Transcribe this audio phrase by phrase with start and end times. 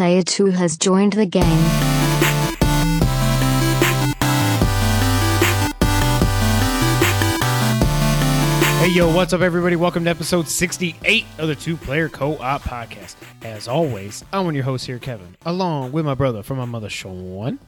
[0.00, 1.44] Player 2 has joined the game.
[8.78, 9.76] Hey, yo, what's up, everybody?
[9.76, 13.16] Welcome to episode 68 of the Two Player Co op Podcast.
[13.42, 16.64] As always, I'm one of your hosts here, Kevin, along with my brother from my
[16.64, 17.58] mother, Sean.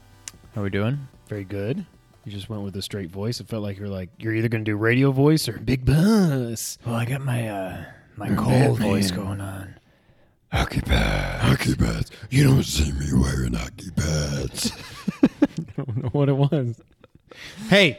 [0.54, 1.06] How are we doing?
[1.28, 1.84] Very good.
[2.24, 3.40] You just went with a straight voice.
[3.40, 6.78] It felt like you're like, you're either going to do radio voice or big bus.
[6.86, 7.84] Well, I got my uh
[8.16, 8.88] my cold Batman.
[8.88, 9.74] voice going on.
[10.52, 11.42] Hockey pads.
[11.42, 12.10] Hockey pads.
[12.30, 14.72] You don't see me wearing hockey pads.
[15.22, 15.28] I
[15.76, 16.80] don't know what it was.
[17.68, 17.98] Hey,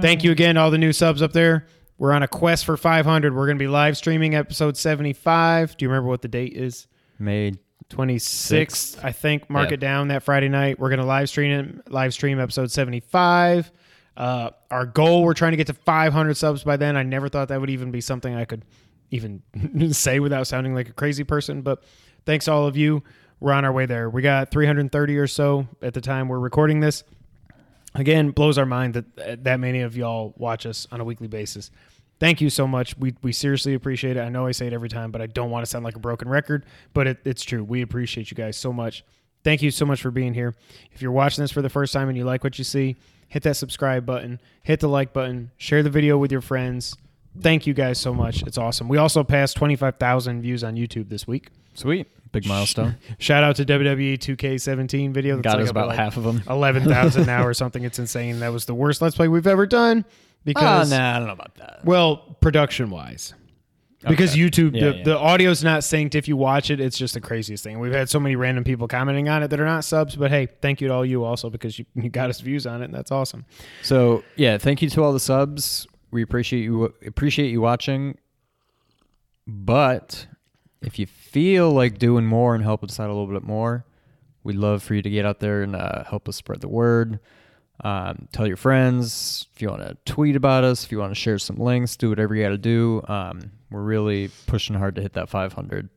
[0.00, 1.66] thank you again, all the new subs up there.
[1.98, 3.34] We're on a quest for 500.
[3.34, 5.76] We're going to be live streaming episode 75.
[5.76, 6.86] Do you remember what the date is?
[7.18, 7.52] May
[7.90, 9.50] 26th, I think.
[9.50, 9.74] Mark Yeah.
[9.74, 10.78] it down that Friday night.
[10.78, 11.50] We're going to live stream
[11.84, 13.70] it, live stream episode 75.
[14.16, 16.96] Uh, our goal, we're trying to get to 500 subs by then.
[16.96, 18.64] I never thought that would even be something I could
[19.10, 19.42] even
[19.92, 21.62] say without sounding like a crazy person.
[21.62, 21.82] But
[22.26, 23.02] thanks all of you.
[23.40, 24.10] We're on our way there.
[24.10, 27.04] We got 330 or so at the time we're recording this.
[27.94, 31.26] Again, blows our mind that uh, that many of y'all watch us on a weekly
[31.26, 31.70] basis.
[32.20, 32.96] Thank you so much.
[32.98, 34.20] We we seriously appreciate it.
[34.20, 36.00] I know I say it every time, but I don't want to sound like a
[36.00, 36.66] broken record.
[36.92, 37.64] But it, it's true.
[37.64, 39.04] We appreciate you guys so much.
[39.42, 40.54] Thank you so much for being here.
[40.92, 42.96] If you're watching this for the first time and you like what you see,
[43.28, 46.94] hit that subscribe button, hit the like button, share the video with your friends.
[47.38, 48.42] Thank you guys so much.
[48.42, 48.88] It's awesome.
[48.88, 51.48] We also passed 25,000 views on YouTube this week.
[51.74, 52.96] sweet, big milestone.
[53.18, 55.36] Shout out to WWE 2K17 video.
[55.36, 56.42] That's got like us about like half of them.
[56.48, 57.84] 11,000 now or something.
[57.84, 58.40] It's insane.
[58.40, 61.34] That was the worst Let's Play we've ever done Oh, because, nah, I don't know
[61.34, 61.80] about that.
[61.84, 63.34] well, production wise.
[64.08, 64.40] Because Okay.
[64.40, 65.02] YouTube, Yeah, the, yeah.
[65.04, 66.14] the audio's not synced.
[66.14, 67.78] If you watch it, it's just the craziest thing.
[67.78, 70.48] We've had so many random people commenting on it that are not subs, but hey,
[70.62, 72.94] thank you to all you also because you, you got us views on it, and
[72.94, 73.44] that's awesome.
[73.82, 75.86] So yeah, thank you to all the subs.
[76.10, 78.18] We appreciate you appreciate you watching.
[79.46, 80.26] But
[80.82, 83.84] if you feel like doing more and help us out a little bit more,
[84.44, 87.18] we'd love for you to get out there and uh, help us spread the word.
[87.82, 91.18] Um, tell your friends if you want to tweet about us, if you want to
[91.18, 93.02] share some links, do whatever you got to do.
[93.08, 95.88] Um, we're really pushing hard to hit that 500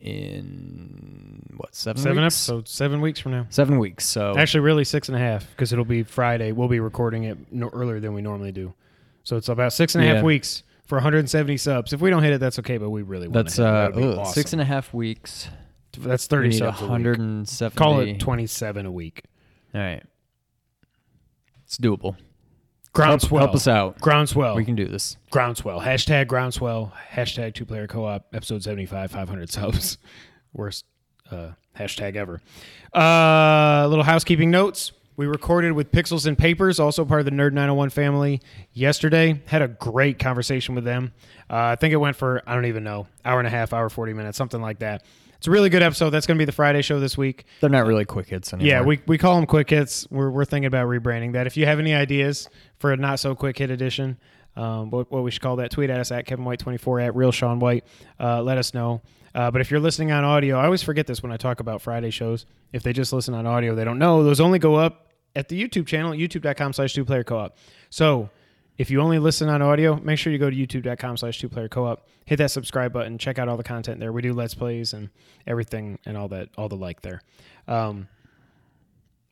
[0.00, 2.34] in what seven Seven weeks?
[2.34, 3.46] episodes, seven weeks from now.
[3.50, 4.04] Seven weeks.
[4.04, 6.52] So Actually, really six and a half because it'll be Friday.
[6.52, 8.74] We'll be recording it no, earlier than we normally do.
[9.24, 10.22] So it's about six and a half Yeah.
[10.22, 11.92] weeks for 170 subs.
[11.92, 13.74] If we don't hit it, that's okay, but we really want that's to hit it.
[13.74, 15.48] uh, That would be ugh, six and a half weeks.
[15.98, 16.90] That's We 30 need subs a week.
[16.90, 17.76] 170.
[17.76, 19.22] Call it 27 a week.
[19.74, 20.02] All right.
[21.66, 22.16] It's doable.
[22.92, 23.40] Groundswell.
[23.40, 24.00] Help, help us out.
[24.00, 24.54] Groundswell.
[24.54, 25.16] We can do this.
[25.32, 25.80] Groundswell.
[25.80, 26.92] Hashtag Groundswell.
[27.12, 28.26] Hashtag two player co op.
[28.32, 29.98] Episode 75, 500 subs.
[30.52, 30.84] Worst
[31.32, 32.40] uh, hashtag ever.
[32.94, 34.92] Uh, little housekeeping notes.
[35.16, 38.40] We recorded with Pixels and Papers, also part of the Nerd 901 family,
[38.72, 39.40] yesterday.
[39.46, 41.12] Had a great conversation with them.
[41.48, 43.88] Uh, I think it went for, I don't even know, hour and a half, hour
[43.88, 45.04] 40 minutes, something like that.
[45.36, 46.10] It's a really good episode.
[46.10, 47.44] That's going to be the Friday show this week.
[47.60, 48.68] They're not really quick hits anymore.
[48.68, 50.08] Yeah, we, we call them quick hits.
[50.10, 51.46] We're, we're thinking about rebranding that.
[51.46, 52.48] If you have any ideas
[52.78, 54.16] for a not so quick hit edition,
[54.56, 57.14] um, what, what we should call that, tweet at us at Kevin White 24 at
[57.14, 57.84] Real Sean White.
[58.18, 59.02] Uh, let us know.
[59.34, 61.82] Uh, but if you're listening on audio, I always forget this when I talk about
[61.82, 62.46] Friday shows.
[62.72, 64.22] If they just listen on audio, they don't know.
[64.22, 67.56] Those only go up at the YouTube channel, youtube.com slash two player co op.
[67.90, 68.30] So
[68.78, 71.68] if you only listen on audio, make sure you go to youtube.com slash two player
[71.68, 72.08] co op.
[72.26, 73.18] Hit that subscribe button.
[73.18, 74.12] Check out all the content there.
[74.12, 75.10] We do Let's Plays and
[75.46, 77.20] everything and all that, all the like there.
[77.66, 78.08] Um,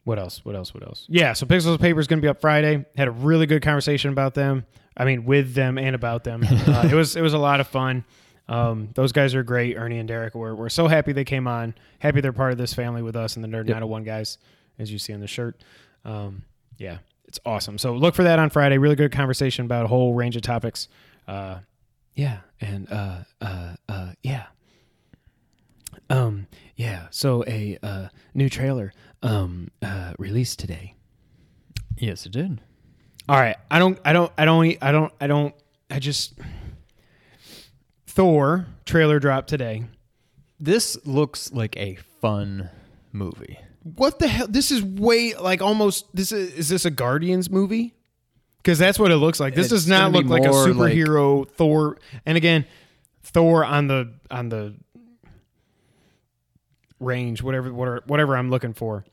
[0.04, 0.44] what else?
[0.44, 0.74] What else?
[0.74, 1.06] What else?
[1.08, 2.84] Yeah, so Pixels and Paper is going to be up Friday.
[2.96, 4.66] Had a really good conversation about them.
[4.96, 6.44] I mean, with them and about them.
[6.44, 8.04] Uh, it was it was a lot of fun.
[8.52, 9.76] Um, those guys are great.
[9.76, 10.34] Ernie and Derek.
[10.34, 11.74] We're we're so happy they came on.
[12.00, 13.76] Happy they're part of this family with us and the Nerd Yep.
[13.76, 14.38] 901 guys,
[14.78, 15.62] as you see on the shirt.
[16.04, 16.42] Um,
[16.78, 17.78] yeah, it's awesome.
[17.78, 18.78] So look for that on Friday.
[18.78, 20.88] Really good conversation about a whole range of topics.
[21.26, 21.60] Uh,
[22.14, 24.46] yeah, and uh, uh, uh, yeah.
[26.10, 26.46] Um,
[26.76, 27.06] yeah.
[27.10, 28.92] So a uh, new trailer
[29.22, 30.94] um uh released today.
[31.96, 32.60] Yes, it did.
[33.28, 33.56] All right.
[33.70, 35.54] I don't I don't I don't I don't I don't
[35.88, 36.34] I just
[38.14, 39.84] Thor trailer dropped today.
[40.60, 42.68] This looks like a fun
[43.10, 43.58] movie.
[43.82, 44.46] What the hell?
[44.48, 47.94] This is way like almost this is is this a Guardians movie?
[48.64, 49.54] Cuz that's what it looks like.
[49.54, 51.96] This It's does not gonna look be like a more like- superhero Thor.
[52.26, 52.66] And again,
[53.22, 54.74] Thor on the on the
[57.00, 59.04] range whatever whatever whatever I'm looking for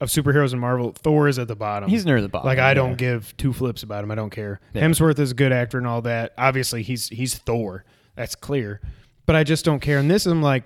[0.00, 1.90] of superheroes in Marvel, Thor is at the bottom.
[1.90, 2.46] He's near the bottom.
[2.46, 2.74] Like I yeah.
[2.74, 4.10] don't give two flips about him.
[4.12, 4.60] I don't care.
[4.74, 6.32] Hemsworth is a good actor and all that.
[6.38, 7.84] Obviously, he's he's Thor.
[8.16, 8.80] That's clear.
[9.26, 9.98] But I just don't care.
[9.98, 10.64] And this, I'm like,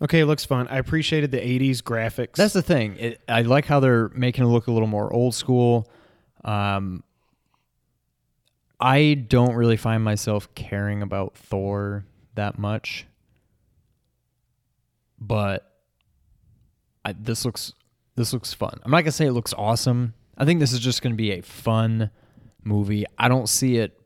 [0.00, 0.68] okay, it looks fun.
[0.68, 2.34] I appreciated the '80s graphics.
[2.34, 2.96] That's the thing.
[2.96, 5.90] It, I like how they're making it look a little more old school.
[6.44, 7.02] Um,
[8.80, 12.04] I don't really find myself caring about Thor
[12.36, 13.06] that much,
[15.18, 15.72] but
[17.04, 17.72] I, this looks
[18.14, 18.80] this looks fun.
[18.84, 20.14] I'm not gonna say it looks awesome.
[20.36, 22.10] I think this is just gonna be a fun
[22.62, 23.04] movie.
[23.18, 23.97] I don't see it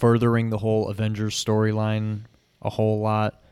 [0.00, 2.22] furthering the whole Avengers storyline
[2.62, 3.42] a whole lot.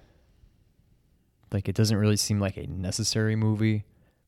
[1.52, 3.84] Like it doesn't really seem like a necessary movie.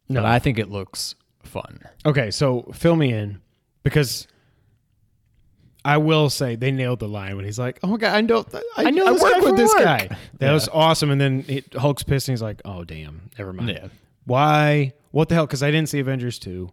[0.08, 0.20] No.
[0.22, 1.80] But I think it looks fun.
[2.06, 3.40] Okay, so fill me in
[3.82, 4.26] because
[5.84, 8.44] I will say they nailed the line when he's like, "Oh my god, I know,
[8.76, 10.06] I, I know I work with this work." guy."
[10.38, 10.52] That Yeah.
[10.52, 11.10] was awesome.
[11.10, 13.88] And then it, Hulk's pissed, and he's like, "Oh damn, never mind." Yeah.
[14.24, 14.92] Why?
[15.12, 15.46] What the hell?
[15.46, 16.70] Because I didn't see Avengers two.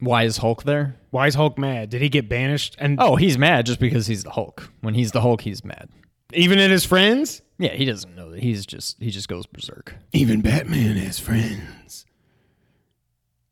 [0.00, 0.96] Why is Hulk there?
[1.10, 1.90] Why is Hulk mad?
[1.90, 2.76] Did he get banished?
[2.78, 4.70] And Oh, he's mad just because he's the Hulk.
[4.80, 5.88] When he's the Hulk, he's mad.
[6.32, 8.40] even at his friends, Yeah, he doesn't know that.
[8.42, 9.94] He's just he just goes berserk.
[10.12, 12.06] Even Batman has friends.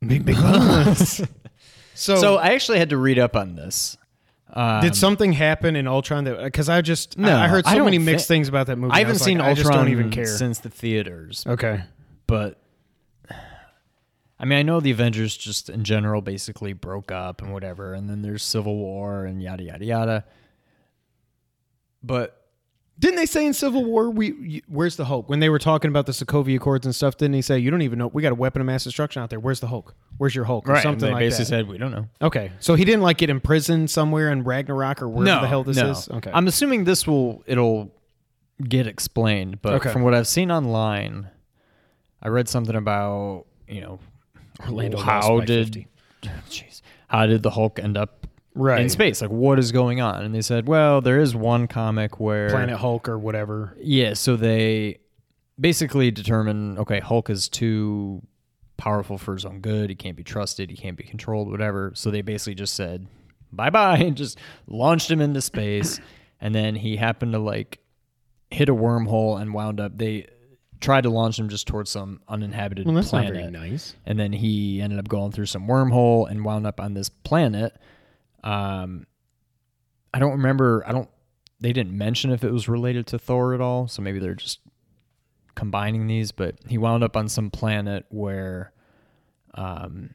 [0.06, 1.20] big big boss.
[1.94, 3.96] so, So I actually had to read up on this.
[4.50, 6.42] Um, did something happen in Ultron that?
[6.42, 8.68] Because I just No, I, I heard I so don't many thi- mixed things about
[8.68, 8.92] that movie.
[8.92, 10.24] I I haven't was seen like, I Ultron just don't even care.
[10.26, 11.82] since the theaters, okay,
[12.26, 12.58] but
[14.40, 18.08] I mean, I know the Avengers just in general basically broke up and whatever, and
[18.08, 20.24] then there's Civil War and yada yada yada.
[22.02, 22.34] But
[23.00, 25.28] Didn't they say in Civil War, we where's the Hulk?
[25.28, 27.82] When they were talking about the Sokovia Accords and stuff, didn't he say, you don't
[27.82, 29.40] even know, we got a weapon of mass destruction out there.
[29.40, 29.94] Where's the Hulk?
[30.18, 30.68] Where's your Hulk?
[30.68, 31.48] Or something they like basically that.
[31.48, 32.06] said we don't know.
[32.22, 35.76] okay, so he didn't like get imprisoned somewhere in Ragnarok or wherever the hell this
[35.76, 35.90] no.
[35.90, 36.08] is.
[36.08, 37.92] Okay, I'm assuming this will it'll
[38.62, 39.92] get explained, but Okay.
[39.92, 41.28] from what I've seen online,
[42.22, 44.00] I read something about you know
[44.60, 45.88] Orlando how did 50.
[46.48, 49.20] jeez how did the Hulk end up right in space?
[49.20, 50.24] Like what is going on?
[50.24, 53.76] And they said, well, there is one comic where Planet Hulk or whatever.
[53.80, 54.98] yeah, so they
[55.58, 58.22] basically determine okay, Hulk is too
[58.76, 59.90] powerful for his own good.
[59.90, 60.70] He can't be trusted.
[60.70, 61.50] He can't be controlled.
[61.50, 61.92] Whatever.
[61.94, 63.06] So they basically just said
[63.52, 65.98] bye bye and just launched him into space.
[66.40, 67.80] and then he happened to like
[68.50, 69.96] hit a wormhole and wound up.
[69.96, 70.26] They
[70.80, 73.34] tried to launch him just towards some uninhabited Well, that's planet.
[73.34, 73.94] not very nice.
[74.06, 77.76] And then he ended up going through some wormhole and wound up on this planet.
[78.44, 79.06] Um,
[80.14, 80.84] I don't remember.
[80.86, 81.08] I don't.
[81.60, 83.88] They didn't mention if it was related to Thor at all.
[83.88, 84.60] So maybe they're just
[85.54, 86.30] combining these.
[86.32, 88.72] But he wound up on some planet where,
[89.54, 90.14] um,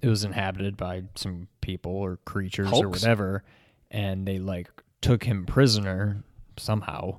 [0.00, 3.42] it was inhabited by some people or creatures or whatever,
[3.90, 4.68] and they like
[5.02, 6.24] took him prisoner
[6.56, 7.18] somehow.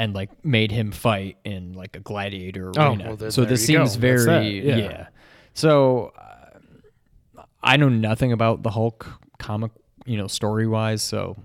[0.00, 3.16] And like made him fight in like a gladiator Oh, arena.
[3.18, 3.84] well, so this you go.
[3.84, 4.76] seems very yeah.
[4.76, 5.06] yeah.
[5.52, 6.12] So
[7.36, 9.06] uh, I know nothing about the Hulk
[9.38, 9.72] comic,
[10.06, 11.02] you know, story wise.
[11.02, 11.36] So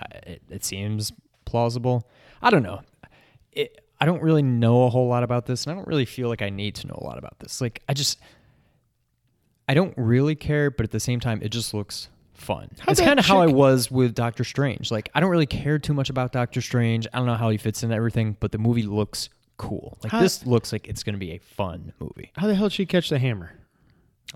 [0.00, 1.12] uh, it, it seems
[1.46, 2.08] plausible.
[2.40, 2.80] I don't know.
[3.50, 6.28] It, I don't really know a whole lot about this, and I don't really feel
[6.28, 7.60] like I need to know a lot about this.
[7.60, 8.20] Like I just,
[9.68, 12.08] I don't really care, but at the same time, it just looks
[12.40, 12.70] fun.
[12.86, 14.90] it's kind of how I was with Doctor Strange.
[14.90, 17.06] Like I don't really care too much about Doctor Strange.
[17.12, 19.98] I don't know how he fits in everything, but the movie looks cool.
[20.02, 22.30] Like How- this looks like it's going to be a fun movie.
[22.36, 23.52] How the hell did she catch the hammer?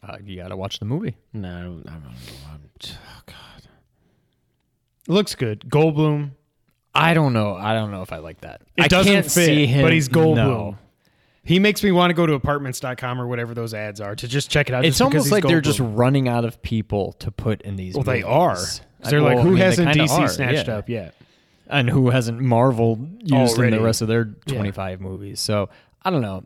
[0.03, 1.17] Uh, you got to watch the movie.
[1.33, 2.11] No, I don't, I don't know.
[2.51, 3.69] I'm, oh, God.
[5.07, 5.61] Looks good.
[5.69, 6.31] Goldblum.
[6.95, 7.55] I don't know.
[7.55, 8.63] I don't know if I like that.
[8.77, 10.35] It I doesn't can't fit, see him, but he's Goldblum.
[10.37, 10.79] No.
[11.45, 14.49] He makes me want to go to apartments.com or whatever those ads are to just
[14.51, 14.85] check it out.
[14.85, 17.95] It's almost like they're just running out of people to put in these.
[17.95, 18.57] Well, they are.
[19.05, 20.77] I- They're well, like, I who mean, hasn't DC are, snatched yeah.
[20.77, 21.15] up yet?
[21.69, 24.55] and who hasn't Marvel used in the rest of their Yeah.
[24.57, 25.41] 25 movies.
[25.41, 25.71] So
[26.03, 26.45] I don't know.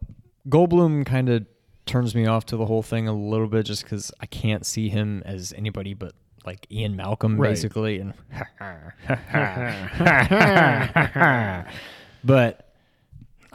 [0.48, 1.44] Goldblum kind of
[1.84, 4.88] turns me off to the whole thing a little bit just because I can't see
[4.88, 6.14] him as anybody but
[6.46, 7.50] like Ian Malcolm, Right.
[7.50, 7.98] basically.
[7.98, 8.14] And
[12.24, 12.65] but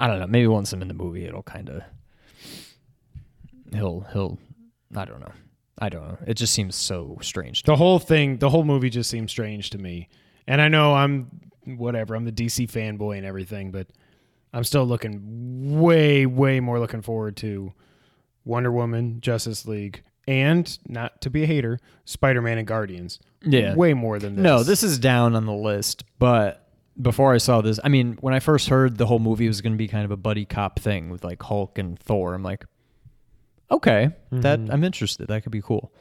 [0.01, 0.25] I don't know.
[0.25, 1.84] Maybe once I'm in the movie, it'll kind of
[3.72, 4.39] he'll he'll
[4.96, 5.31] I don't know.
[5.77, 6.17] I don't know.
[6.25, 7.62] It just seems so strange.
[7.63, 10.10] To The whole thing, the whole movie just seems strange to me.
[10.48, 11.29] And I know I'm
[11.65, 13.88] whatever, I'm the DC fanboy and everything, but
[14.53, 17.72] I'm still looking way, way more looking forward to
[18.43, 23.20] Wonder Woman, Justice League, and not to be a hater, Spider Man and Guardians.
[23.43, 23.75] Yeah.
[23.75, 24.43] Way more than this.
[24.43, 26.61] No, this is down on the list, but
[27.00, 29.74] before I saw this, I mean, when I first heard the whole movie was going
[29.74, 32.65] to be kind of a buddy cop thing with like Hulk and Thor, I'm like,
[33.69, 34.71] okay, that Mm-hmm.
[34.71, 35.27] I'm interested.
[35.27, 35.93] That could be cool.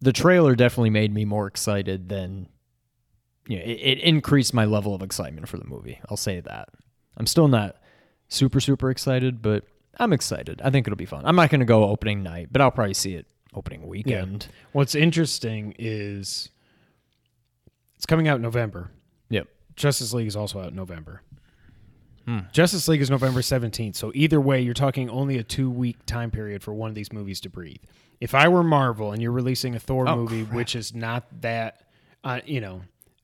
[0.00, 2.48] The trailer definitely made me more excited than
[3.48, 6.00] you know, it, it increased my level of excitement for the movie.
[6.08, 6.68] I'll say that.
[7.16, 7.76] I'm still not
[8.28, 9.64] super super excited, but
[9.98, 10.60] I'm excited.
[10.64, 11.22] I think it'll be fun.
[11.24, 14.48] I'm not going to go opening night, but I'll probably see it opening weekend.
[14.72, 16.48] What's interesting is
[17.96, 18.90] it's coming out in November.
[19.82, 21.22] Justice League is also out in November.
[22.24, 22.38] Hmm.
[22.52, 23.96] Justice League is November 17th.
[23.96, 27.12] So either way, you're talking only a two week time period for one of these
[27.12, 27.80] movies to breathe.
[28.20, 31.82] If I were Marvel and you're releasing a Thor Oh, movie, which is not that,
[32.22, 32.82] uh, you know,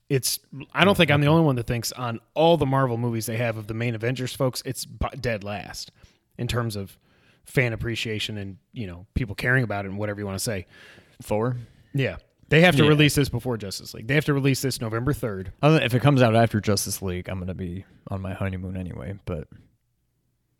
[0.09, 0.41] it's,
[0.75, 3.37] I don't think I'm the only one that thinks on all the Marvel movies they
[3.37, 4.85] have of the main Avengers folks, it's
[5.21, 5.93] dead last.
[6.37, 6.99] in terms of
[7.45, 10.67] fan appreciation and you know people caring about it and whatever you want to say.
[11.23, 11.57] Four.
[11.95, 12.17] Yeah,
[12.49, 12.89] they have to Yeah.
[12.89, 14.07] release this before Justice League.
[14.07, 15.53] They have to release this November third.
[15.63, 19.19] If it comes out after Justice League, I'm gonna be on my honeymoon anyway.
[19.25, 19.49] But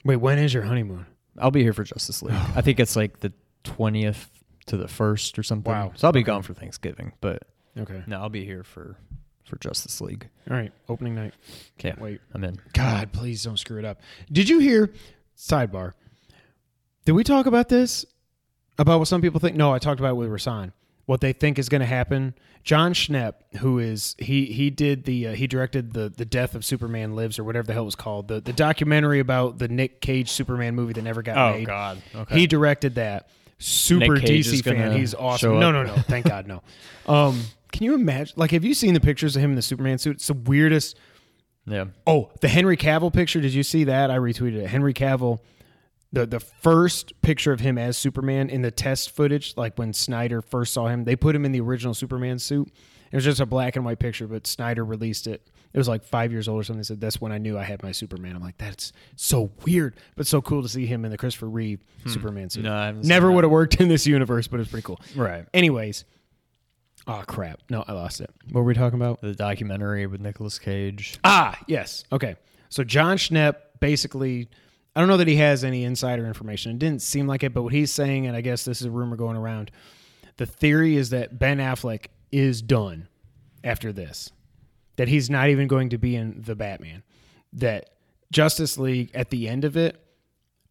[0.05, 1.07] Wait, when is your honeymoon?
[1.39, 2.35] I'll be here for Justice League.
[2.57, 3.33] I think it's like the
[3.65, 4.31] twentieth
[4.67, 5.73] to the first or something.
[5.73, 5.93] Wow.
[5.97, 6.27] So I'll be Okay.
[6.27, 7.43] gone for Thanksgiving, but
[7.77, 8.97] Okay, no, I'll be here for
[9.45, 10.29] for Justice League.
[10.51, 11.33] all right, opening night.
[11.81, 12.61] Okay, Wait, I'm in.
[12.75, 14.01] God, please don't screw it up.
[14.31, 14.93] Did you hear?
[15.39, 15.93] Sidebar.
[17.07, 18.05] Did we talk about this?
[18.79, 19.57] About what some people think?
[19.57, 20.73] No, I talked about it with Rasan.
[21.09, 22.35] What they think is going to happen.
[22.65, 26.67] Jon Schnepp, who is he he did the uh, he directed the the Death of
[26.67, 30.03] Superman Lives or whatever the hell it was called the the documentary about the Nick
[30.03, 31.63] Cage Superman movie that never got made.
[31.63, 32.03] Oh, God.
[32.15, 32.41] Okay.
[32.41, 33.31] He directed that.
[33.57, 34.93] Super DC fan.
[34.93, 35.59] He's awesome.
[35.59, 35.95] No, no, no.
[35.95, 36.63] Thank God, no.
[37.07, 37.41] Um,
[37.73, 38.35] can you imagine?
[38.37, 40.17] Like, have you seen the pictures of him in the Superman suit?
[40.17, 40.95] It's the weirdest.
[41.65, 41.87] yeah.
[42.07, 43.41] Oh, the Henry Cavill picture.
[43.41, 44.11] Did you see that?
[44.11, 44.67] I retweeted it.
[44.67, 45.39] Henry Cavill,
[46.13, 50.41] the the first picture of him as Superman in the test footage, like when Snyder
[50.43, 52.71] first saw him, they put him in the original Superman suit.
[53.11, 55.49] It was just a black and white picture, but Snyder released it.
[55.73, 56.81] It was like five years old or something.
[56.81, 58.35] They said that's when I knew I had my Superman.
[58.37, 61.85] I'm like, that's so weird, but so cool to see him in the Christopher Reeve
[62.07, 62.65] Superman suit.
[62.65, 65.01] No, I Never would have worked in this universe, but it's pretty cool.
[65.15, 65.45] Right.
[65.53, 66.05] Anyways,
[67.07, 68.31] oh crap, no, I lost it.
[68.51, 69.21] What were we talking about?
[69.21, 71.19] The documentary with Nicolas Cage.
[71.25, 72.05] Ah, yes.
[72.13, 72.37] Okay.
[72.71, 74.49] So Jon Schnepp basically,
[74.97, 76.73] I don't know that he has any insider information.
[76.73, 78.91] It didn't seem like it, but what he's saying, and I guess this is a
[78.91, 79.71] rumor going around,
[80.39, 83.09] the theory is that Ben Affleck is done
[83.63, 84.31] after this,
[84.97, 87.03] that he's not even going to be in the Batman,
[87.53, 87.91] that
[88.31, 90.01] Justice League at the end of it,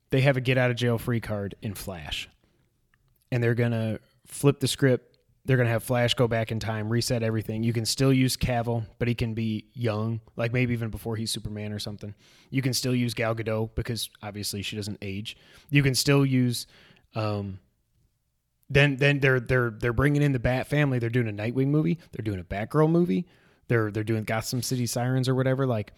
[0.09, 2.29] they have a get out of jail free card in Flash,
[3.31, 5.16] and they're gonna flip the script.
[5.47, 7.63] They're gonna have Flash go back in time, reset everything.
[7.63, 11.31] You can still use Cavill, but he can be young, like maybe even before he's
[11.31, 12.13] Superman or something.
[12.49, 15.37] You can still use Gal Gadot because obviously she doesn't age.
[15.69, 16.67] You can still use.
[17.15, 17.59] Um,
[18.69, 20.99] then then they're they're they're bringing in the Bat family.
[20.99, 21.97] They're doing a Nightwing movie.
[22.11, 23.25] They're doing a Batgirl movie.
[23.69, 25.65] They're they're doing Gotham City Sirens or whatever.
[25.65, 25.93] Like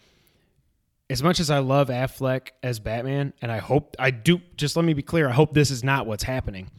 [1.10, 4.40] as much as I love Affleck as Batman, and I hope I do.
[4.56, 5.28] Just let me be clear.
[5.28, 6.70] I hope this is not what's happening.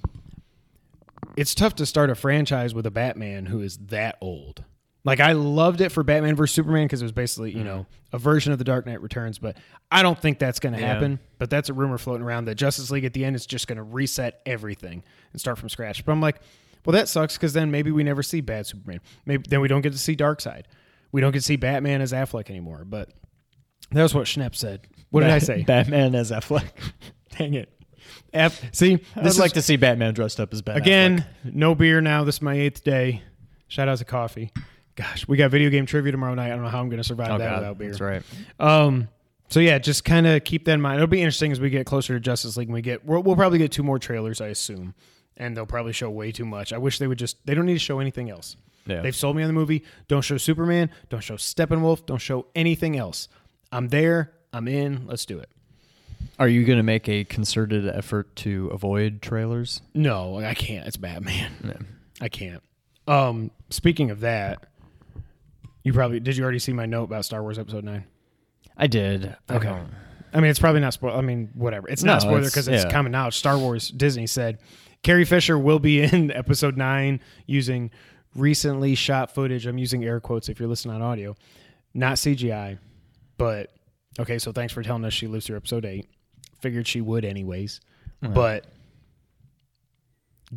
[1.38, 4.64] It's tough to start a franchise with a Batman who is that old.
[5.04, 7.66] Like I loved it for Batman vs Superman because it was basically you mm-hmm.
[7.68, 9.58] know a version of the Dark Knight Returns, but
[9.90, 10.94] I don't think that's going to Yeah.
[10.94, 11.20] happen.
[11.40, 13.78] But that's a rumor floating around that Justice League at the end is just going
[13.78, 16.06] to reset everything and start from scratch.
[16.06, 16.40] But I'm like,
[16.86, 19.00] well, that sucks because then maybe we never see bad Superman.
[19.26, 20.64] Maybe then we don't get to see Darkseid.
[21.12, 22.86] We don't get to see Batman as Affleck anymore.
[22.86, 23.10] But
[23.92, 24.82] that was what Schnepp said.
[25.10, 25.64] What did I say?
[25.64, 26.70] Batman as Affleck.
[27.38, 27.70] Dang it.
[28.34, 30.82] F- see, I'd this like to see Batman dressed up as Batman.
[30.82, 32.24] again no beer now.
[32.24, 33.24] This is my eighth day.
[33.68, 34.52] Shout out to coffee.
[34.96, 36.48] Gosh, we got video game trivia tomorrow night.
[36.48, 37.60] I don't know how I'm going to survive Oh, that God.
[37.60, 37.90] without beer.
[37.90, 38.24] That's right.
[38.60, 39.08] Um.
[39.50, 40.96] So yeah, just kind of keep that in mind.
[40.96, 42.68] It'll be interesting as we get closer to Justice League.
[42.70, 44.94] And we get we'll, we'll probably get two more trailers, I assume,
[45.38, 46.72] and they'll probably show way too much.
[46.72, 47.46] I wish they would just.
[47.46, 48.56] They don't need to show anything else.
[48.86, 49.02] Yeah.
[49.02, 49.84] They've sold me on the movie.
[50.08, 50.90] Don't show Superman.
[51.10, 52.06] Don't show Steppenwolf.
[52.06, 53.28] Don't show anything else.
[53.72, 54.34] I'm there.
[54.54, 55.06] I'm in.
[55.08, 55.50] Let's do it.
[56.40, 59.82] Are you going to make a concerted effort to avoid trailers?
[59.94, 60.88] No, I can't.
[60.88, 61.52] It's Batman.
[61.64, 61.74] Yeah.
[62.20, 62.64] I can't.
[63.08, 64.64] Um, speaking of that,
[65.84, 66.38] you probably did.
[66.38, 68.06] You already see my note about Star Wars Episode Nine.
[68.78, 69.36] I did.
[69.50, 69.68] Okay.
[69.68, 69.90] don't-
[70.34, 71.18] I mean, it's probably not spoiler.
[71.18, 71.90] I mean, whatever.
[71.90, 72.92] It's not No, spoiler it's- because it's, yeah.
[72.92, 73.36] common knowledge.
[73.36, 74.60] Star Wars Disney said
[75.04, 77.92] Carrie Fisher will be in Episode Nine using
[78.36, 79.66] recently shot footage.
[79.66, 81.36] I'm using air quotes if you're listening on audio,
[81.94, 82.78] not CGI.
[83.38, 83.74] But
[84.20, 86.08] okay, so thanks for telling us she lives through Episode Eight.
[86.62, 87.80] Figured she would anyways,
[88.22, 88.66] but.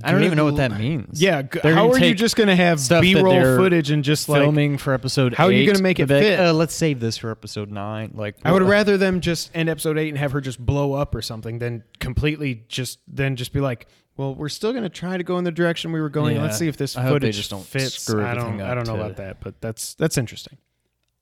[0.02, 1.22] I don't even know what that means.
[1.22, 3.32] Yeah, g- They're how gonna are you take just going to have stuff that B-roll
[3.32, 5.34] they're footage and just like filming for episode.
[5.34, 6.46] How are you eight, gonna make it they'll be like, fit?
[6.48, 8.10] Uh, let's save this for episode nine.
[8.12, 10.94] Like I would what- rather them just end episode eight and have her just blow
[10.94, 14.88] up or something than completely just then just be like, well, we're still going to
[14.88, 16.36] try to go in the direction we were going.
[16.36, 16.42] Yeah.
[16.42, 17.94] Let's see if this I hope they footage just don't fits.
[18.02, 18.46] screw I don't.
[18.46, 20.58] everything I don't know to- about that, but that's that's interesting.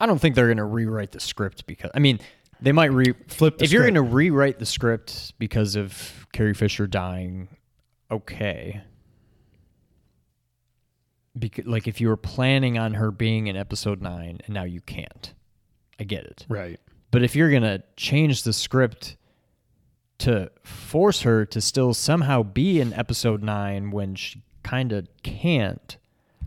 [0.02, 2.18] I don't think they're going to rewrite the script because I mean
[2.60, 6.54] they might re Flip the if you're going to rewrite the script because of Carrie
[6.54, 7.48] Fisher dying,
[8.10, 8.82] okay.
[11.38, 14.80] Because like if you were planning on her being in episode nine and now you
[14.80, 15.34] can't,
[16.00, 16.46] I get it.
[16.48, 16.80] Right.
[17.12, 19.16] But if you're going to change the script
[20.18, 25.96] to force her to still somehow be in episode nine when she kind of can't,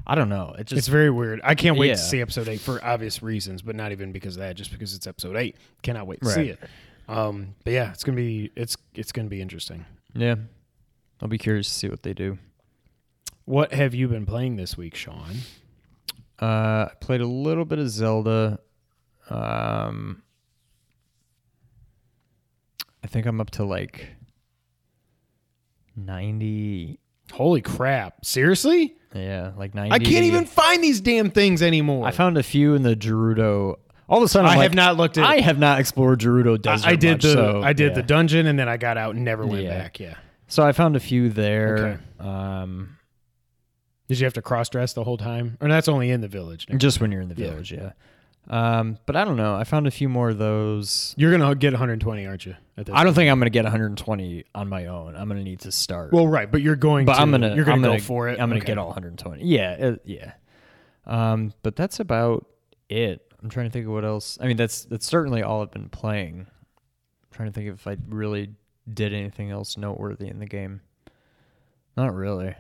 [0.08, 0.54] I don't know.
[0.58, 1.42] It just It's very weird.
[1.44, 1.94] I can't wait Yeah.
[1.96, 4.56] to see episode eight for obvious reasons, but not even because of that.
[4.56, 6.60] Just because it's episode eight, cannot wait to see it.
[7.08, 9.86] Um, but yeah, it's gonna be it's it's gonna be interesting.
[10.14, 10.36] yeah.
[11.22, 12.38] I'll be curious to see what they do.
[13.46, 15.38] What have you been playing this week, Sean?
[16.42, 18.60] Uh, I played a little bit of Zelda.
[19.30, 20.22] Um,
[23.04, 24.10] I think I'm up to like
[25.96, 27.00] 90.
[27.34, 28.24] Holy crap!
[28.26, 28.96] Seriously?
[29.14, 29.92] Yeah, like 90.
[29.94, 32.06] I can't even find these damn things anymore.
[32.06, 33.76] I found a few in the Gerudo.
[34.08, 35.26] All of a sudden, I I'm have like, not looked at.
[35.26, 36.88] I have not explored Gerudo I, Desert.
[36.88, 37.96] I did much, the so, I did yeah.
[37.96, 39.78] the dungeon and then I got out and never went Yeah.
[39.78, 40.00] back.
[40.00, 40.16] Yeah.
[40.48, 42.02] So I found a few there.
[42.20, 42.98] Um,
[44.08, 45.58] Did you have to cross dress the whole time?
[45.60, 46.68] Or that's only in the village.
[46.70, 46.78] now.
[46.78, 47.50] just when you're in the Yeah.
[47.50, 47.94] village, yeah.
[48.48, 49.56] Um, but I don't know.
[49.56, 51.16] I found a few more of those.
[51.18, 52.56] You're gonna get 120, aren't you?
[52.92, 55.16] I don't think I'm gonna get 120 on my own.
[55.16, 56.12] I'm gonna need to start.
[56.14, 57.06] Well, right, but you're going.
[57.06, 58.34] but to, I'm gonna You're gonna I'm go gonna, for it.
[58.40, 58.68] I'm gonna Okay.
[58.68, 59.44] get all 120.
[59.46, 60.34] Yeah, uh, yeah.
[61.06, 62.46] Um, but that's about
[62.90, 63.22] it.
[63.42, 64.38] I'm trying to think of what else.
[64.42, 66.42] I mean, that's that's certainly all I've been playing.
[66.48, 68.52] I'm trying to think if I really
[68.92, 70.82] did anything else noteworthy in the game.
[71.98, 72.56] Not really.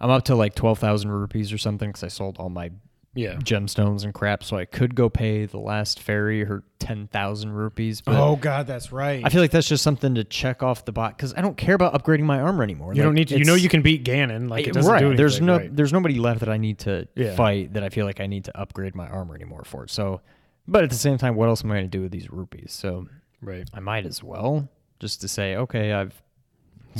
[0.00, 2.70] I'm up to like 12,000 rupees or something because I sold all my
[3.14, 3.34] Yeah.
[3.36, 8.00] gemstones and crap, so I could go pay the last fairy her 10,000 rupees.
[8.00, 9.22] But Oh God, that's right.
[9.24, 11.74] I feel like that's just something to check off the box because I don't care
[11.74, 12.94] about upgrading my armor anymore.
[12.94, 13.38] you don't need to.
[13.38, 14.48] You know, you can beat Ganon.
[14.50, 14.98] Like it I- doesn't right.
[14.98, 15.16] do anything.
[15.16, 15.74] there's no right.
[15.76, 17.34] there's nobody left that I need to Yeah.
[17.36, 19.86] fight that I feel like I need to upgrade my armor anymore for.
[19.88, 20.20] So,
[20.66, 22.72] but at the same time, what else am I going to do with these rupees?
[22.72, 23.06] So
[23.40, 23.68] right.
[23.72, 24.68] I might as well
[24.98, 26.23] just to say, okay, I've woken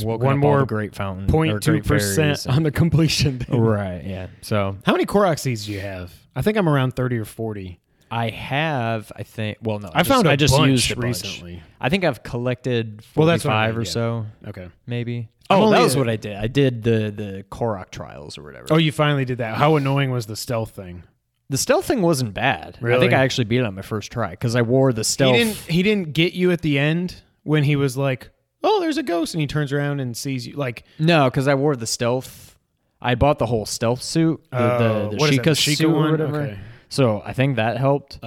[0.03, 3.39] one more great fountain, or Point two great percent on the completion.
[3.39, 3.61] Thing.
[3.61, 4.03] right.
[4.05, 4.29] Yeah.
[4.41, 6.13] So How many Korok seeds do you have?
[6.35, 7.79] I think I'm around 30 or 40.
[8.11, 9.59] I have, I think.
[9.63, 11.63] Well, no, I just- found a I just bunch used recently.
[11.81, 13.91] I think I've collected Well, that's what I mean, or yeah.
[13.91, 14.69] so, Okay.
[14.87, 15.29] maybe.
[15.51, 16.37] Oh, that was a- what I did.
[16.37, 18.67] I did the the Korok trials or whatever.
[18.71, 19.57] Oh, you finally did that.
[19.57, 21.03] How annoying was the stealth thing?
[21.51, 22.79] The stealth thing wasn't bad.
[22.83, 25.37] I think I actually beat it on my first try because I wore the stealth.
[25.37, 25.57] He didn't.
[25.57, 28.31] He didn't get you at the end when he was like,
[28.65, 30.55] "Oh, there's a ghost," and he turns around and sees you.
[30.57, 32.59] Like, No, because I wore the stealth.
[33.01, 35.55] I bought the whole stealth suit, the, oh, the, the what is that, Sheikah the
[35.55, 36.41] suit Sheikah or whatever.
[36.43, 36.59] Okay.
[36.89, 38.19] So I think that helped.
[38.23, 38.27] Uh,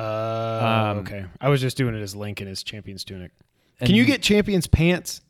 [0.92, 1.26] Um, okay.
[1.42, 3.32] I was just doing it as Link in his champion's tunic.
[3.84, 5.22] Can you get champion's pants?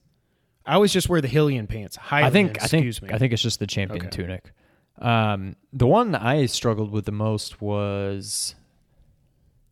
[0.65, 1.97] I always just wear the Hylian pants.
[2.11, 3.09] I think Hylian, I think excuse me.
[3.13, 4.09] I think it's just the champion Okay.
[4.09, 4.51] tunic.
[4.99, 8.55] Um, the one I struggled with the most was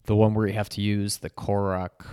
[0.06, 2.06] the one where you have to use the Korok,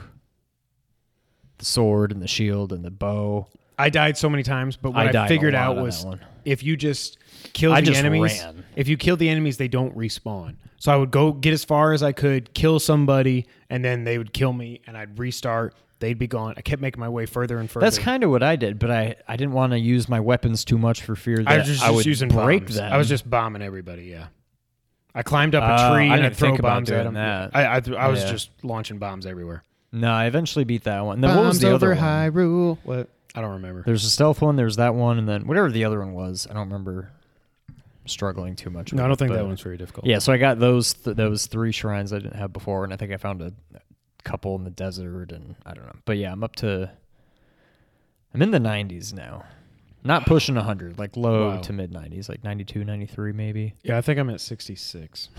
[1.62, 3.46] the sword and the shield and the bow.
[3.78, 5.84] I died so many times, but what I I, died a figured lot out on
[5.84, 6.20] was that one.
[6.44, 7.18] if you just
[7.52, 8.64] kill I the just enemies, ran.
[8.76, 10.56] if you kill the enemies, they don't respawn.
[10.78, 14.18] So I would go get as far as I could, kill somebody, and then they
[14.18, 15.74] would kill me, and I'd restart.
[16.00, 16.54] They'd be gone.
[16.56, 17.86] I kept making my way further and further.
[17.86, 20.64] That's kind of what I did, but I, I didn't want to use my weapons
[20.64, 22.74] too much for fear that I was just, I just would using break bombs.
[22.74, 22.92] them.
[22.92, 24.04] I was just bombing everybody.
[24.06, 24.26] Yeah.
[25.14, 26.94] I climbed up a Oh, tree I and didn't I'd throw think about bombs at
[26.94, 27.14] doing them.
[27.14, 27.50] that.
[27.54, 28.30] I I, th- I was Yeah.
[28.32, 29.62] just launching bombs everywhere.
[29.92, 30.10] No.
[30.10, 31.20] I eventually beat that one.
[31.20, 31.98] Then what was the other one?
[31.98, 32.78] Hyrule.
[32.84, 33.08] What?
[33.34, 33.82] I don't remember.
[33.84, 34.56] There's a stealth one.
[34.56, 36.46] There's that one, and then whatever the other one was.
[36.50, 37.10] I don't remember
[38.06, 38.92] struggling too much.
[38.92, 40.06] No, I don't think but- that one's very difficult.
[40.06, 42.96] Yeah, so I got those th- those three shrines I didn't have before, and I
[42.96, 43.52] think I found a
[44.24, 45.96] couple in the desert, and I don't know.
[46.04, 46.90] But yeah, I'm up to.
[48.34, 49.44] I'm in the 90s now.
[50.04, 51.60] Not pushing 100, like low Wow.
[51.60, 53.74] to mid 90s, like 92, 93 maybe.
[53.82, 55.28] Yeah, I think I'm at 66.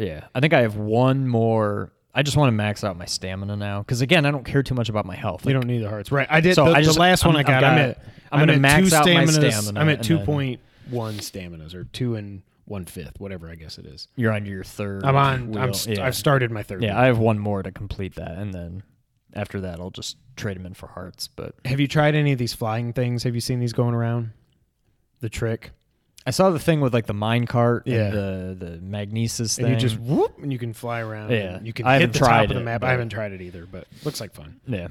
[0.00, 1.90] Yeah, I think I have one more.
[2.18, 4.74] I just want to max out my stamina now because again, I don't care too
[4.74, 5.44] much about my health.
[5.46, 6.26] you Like, don't need the hearts, right?
[6.28, 6.54] I did.
[6.56, 7.62] So the, I just- the last one I'm- I got.
[7.64, 8.04] I've I'm got- at.
[8.32, 9.52] I'm gonna at max two out my staminas.
[9.52, 13.48] stamina I'm at and two then- point one staminas or two and one fifth, whatever
[13.48, 14.08] I guess it is.
[14.16, 15.04] You're on your third.
[15.04, 15.48] I'm on.
[15.50, 15.58] wheel.
[15.62, 15.72] I'm.
[15.74, 16.06] St- yeah.
[16.06, 16.82] I've started my third.
[16.82, 17.00] Yeah.
[17.00, 18.82] I have one more to complete that, and then
[19.32, 21.28] after that, I'll just trade them in for hearts.
[21.28, 23.22] But Have you tried any of these flying things?
[23.22, 24.30] Have you seen these going around?
[25.20, 25.70] The trick,
[26.26, 28.06] I saw the thing with like the mine cart Yeah.
[28.06, 29.66] and the the magnesis thing.
[29.66, 31.30] and you just whoop, and you can fly around.
[31.30, 31.56] Yeah.
[31.56, 32.80] and you can I hit haven't the top tried of the it, map.
[32.82, 34.60] but- I haven't tried it either, but looks like fun.
[34.66, 34.88] yeah.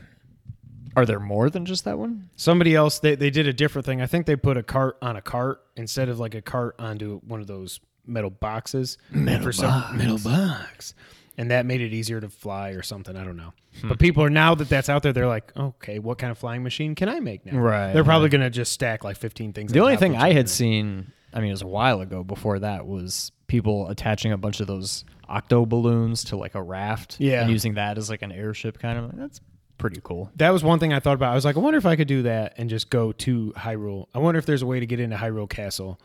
[0.95, 2.29] Are there more than just that one?
[2.37, 4.01] Somebody else they, they did a different thing.
[4.01, 7.19] I think they put a cart on a cart instead of like a cart onto
[7.19, 8.97] one of those metal boxes.
[9.11, 9.93] Metal box.
[9.95, 10.95] metal box.
[11.37, 13.15] And that made it easier to fly or something.
[13.15, 13.53] I don't know.
[13.81, 13.89] Hmm.
[13.89, 16.63] But people are now that that's out there, they're like, okay, what kind of flying
[16.63, 17.59] machine can I make now?
[17.59, 19.71] Right, They're probably going to just stack like 15 things.
[19.71, 22.01] The on only top thing each I had seen, I mean, it was a while
[22.01, 22.23] ago.
[22.23, 27.17] Before that was people attaching a bunch of those octo balloons to like a raft,
[27.19, 27.41] Yeah.
[27.41, 29.15] and using that as like an airship kind of.
[29.17, 29.41] That's
[29.77, 30.31] pretty cool.
[30.37, 31.31] That was one thing I thought about.
[31.31, 34.07] I was like, I wonder if I could do that and just go to Hyrule.
[34.15, 35.99] I wonder if there's a way to get into Hyrule Castle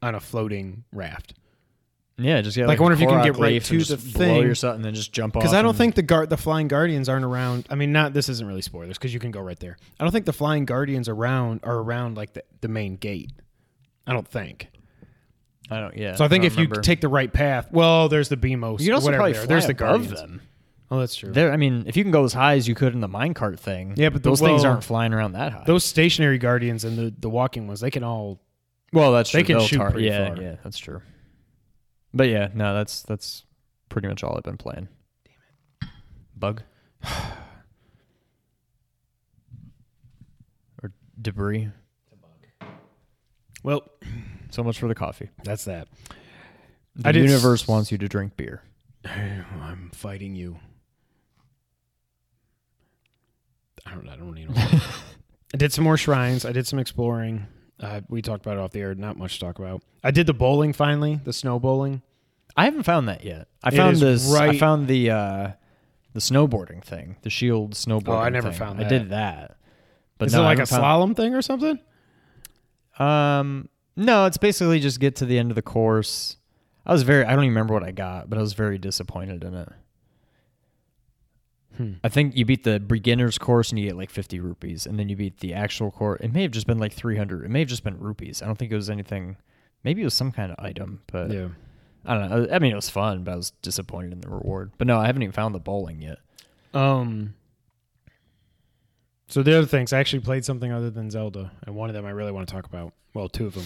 [0.00, 1.34] on a floating raft.
[2.20, 4.12] Yeah, just get Like, like, I wonder if you can get right to the blow
[4.24, 4.42] thing.
[4.42, 5.42] yourself and then just jump off.
[5.42, 7.66] Because I don't think the guard, the flying guardians aren't around.
[7.70, 9.76] I mean, not this isn't really spoilers because you can go right there.
[10.00, 13.30] I don't think the flying guardians around are around like the, the main gate.
[14.08, 14.68] I don't think.
[15.70, 15.96] I don't.
[15.96, 16.14] Yeah.
[16.16, 18.80] So I think if you take the right path, well, there's the Beamos.
[18.80, 20.20] you can also probably fly There's the above guardians.
[20.20, 20.42] them.
[20.90, 21.30] Oh, that's true.
[21.30, 23.58] There, I mean, if you can go as high as you could in the minecart
[23.60, 25.64] thing, Yeah, but the- those things aren't flying around that high.
[25.66, 28.40] Those stationary guardians and the, the walking ones, they can all.
[28.94, 29.46] well, that's they true.
[29.46, 30.42] can They'll shoot tar- pretty yeah, far.
[30.42, 31.02] yeah, that's true.
[32.14, 33.44] But yeah, no, that's that's
[33.90, 34.88] pretty much all I've been playing.
[35.26, 35.94] Damn it,
[36.34, 36.62] bug.
[40.82, 41.68] Or debris.
[43.62, 43.82] Well,
[44.50, 45.28] So much for the coffee.
[45.44, 45.88] that's that.
[46.96, 48.62] The I universe s- wants you to drink beer.
[49.04, 50.58] I'm fighting you.
[53.86, 54.08] I don't.
[54.08, 54.54] I don't even.
[54.54, 54.62] know.
[55.54, 56.44] I did some more shrines.
[56.44, 57.46] I did some exploring.
[57.80, 58.94] Uh, we talked about it off the air.
[58.94, 59.82] Not much to talk about.
[60.04, 61.20] I did the bowling finally.
[61.24, 62.02] The snow bowling.
[62.56, 63.48] I haven't found that yet.
[63.62, 64.34] I It found is this.
[64.34, 65.50] I found the uh,
[66.12, 68.08] the snowboarding thing, the shield snowboarding.
[68.08, 68.58] Oh, I never thing.
[68.58, 68.86] found that.
[68.86, 69.56] I did that.
[70.18, 71.78] But Is no, it like a found- slalom thing or something?
[72.98, 76.36] Um, no, it's basically just get to the end of the course.
[76.86, 77.24] I was very.
[77.24, 79.68] I don't even remember what I got, but I was very disappointed in it.
[81.76, 81.92] Hmm.
[82.02, 85.08] I think you beat the beginners course and you get like 50 rupees, and then
[85.08, 86.20] you beat the actual course.
[86.20, 87.44] It may have just been like 300.
[87.44, 88.42] It may have just been rupees.
[88.42, 89.36] I don't think it was anything.
[89.84, 91.48] Maybe it was some kind of item, but Yeah.
[92.04, 92.48] I don't know.
[92.50, 94.72] I mean, it was fun, but I was disappointed in the reward.
[94.78, 96.18] But no, I haven't even found the bowling yet.
[96.74, 97.34] Um.
[99.28, 102.06] So the other things, I actually played something other than Zelda, and one of them
[102.06, 102.94] I really want to talk about.
[103.12, 103.64] Well, two of them.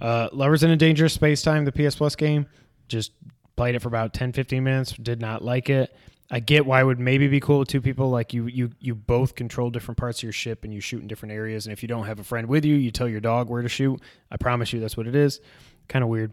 [0.00, 2.46] Uh, Lovers in a Dangerous Space Time, the PS Plus game.
[2.88, 3.12] Just
[3.54, 4.92] played it for about 10, 15 minutes.
[4.92, 5.96] Did not like it.
[6.28, 8.10] I get why it would maybe be cool with two people.
[8.10, 11.06] Like you, you, you both control different parts of your ship and you shoot in
[11.06, 11.66] different areas.
[11.66, 13.68] And if you don't have a friend with you, you tell your dog where to
[13.68, 14.00] shoot.
[14.30, 15.40] I promise you, that's what it is.
[15.88, 16.32] Kind of weird.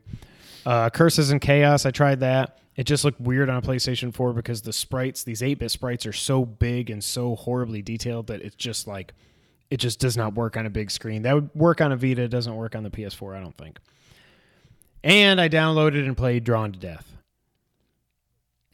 [0.65, 1.85] Uh, Curses and Chaos.
[1.85, 2.57] I tried that.
[2.75, 6.05] It just looked weird on a PlayStation 4 because the sprites, these 8 bit sprites,
[6.05, 9.13] are so big and so horribly detailed that it's just like,
[9.69, 11.21] it just does not work on a big screen.
[11.21, 12.23] That would work on a Vita.
[12.23, 13.79] It doesn't work on the PS4, I don't think.
[15.03, 17.11] And I downloaded and played Drawn to Death.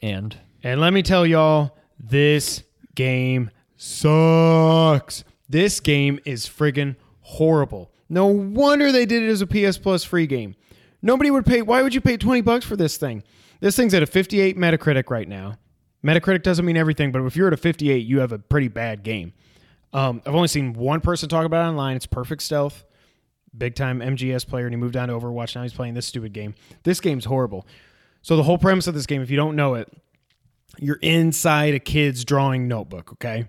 [0.00, 2.62] And And let me tell y'all, this
[2.94, 5.24] game sucks.
[5.48, 7.90] This game is friggin' horrible.
[8.08, 10.54] No wonder they did it as a PS Plus free game.
[11.02, 11.62] Nobody would pay.
[11.62, 13.22] Why would you pay 20 bucks for this thing?
[13.60, 15.58] This thing's at a 58 Metacritic right now.
[16.04, 19.02] Metacritic doesn't mean everything, but if you're at a 58, you have a pretty bad
[19.02, 19.32] game.
[19.92, 21.96] Um, I've only seen one person talk about it online.
[21.96, 22.84] It's Perfect Stealth,
[23.56, 25.54] big time MGS player, and he moved on to Overwatch.
[25.54, 26.54] Now he's playing this stupid game.
[26.84, 27.66] This game's horrible.
[28.22, 29.92] So the whole premise of this game, if you don't know it,
[30.78, 33.48] you're inside a kid's drawing notebook, okay?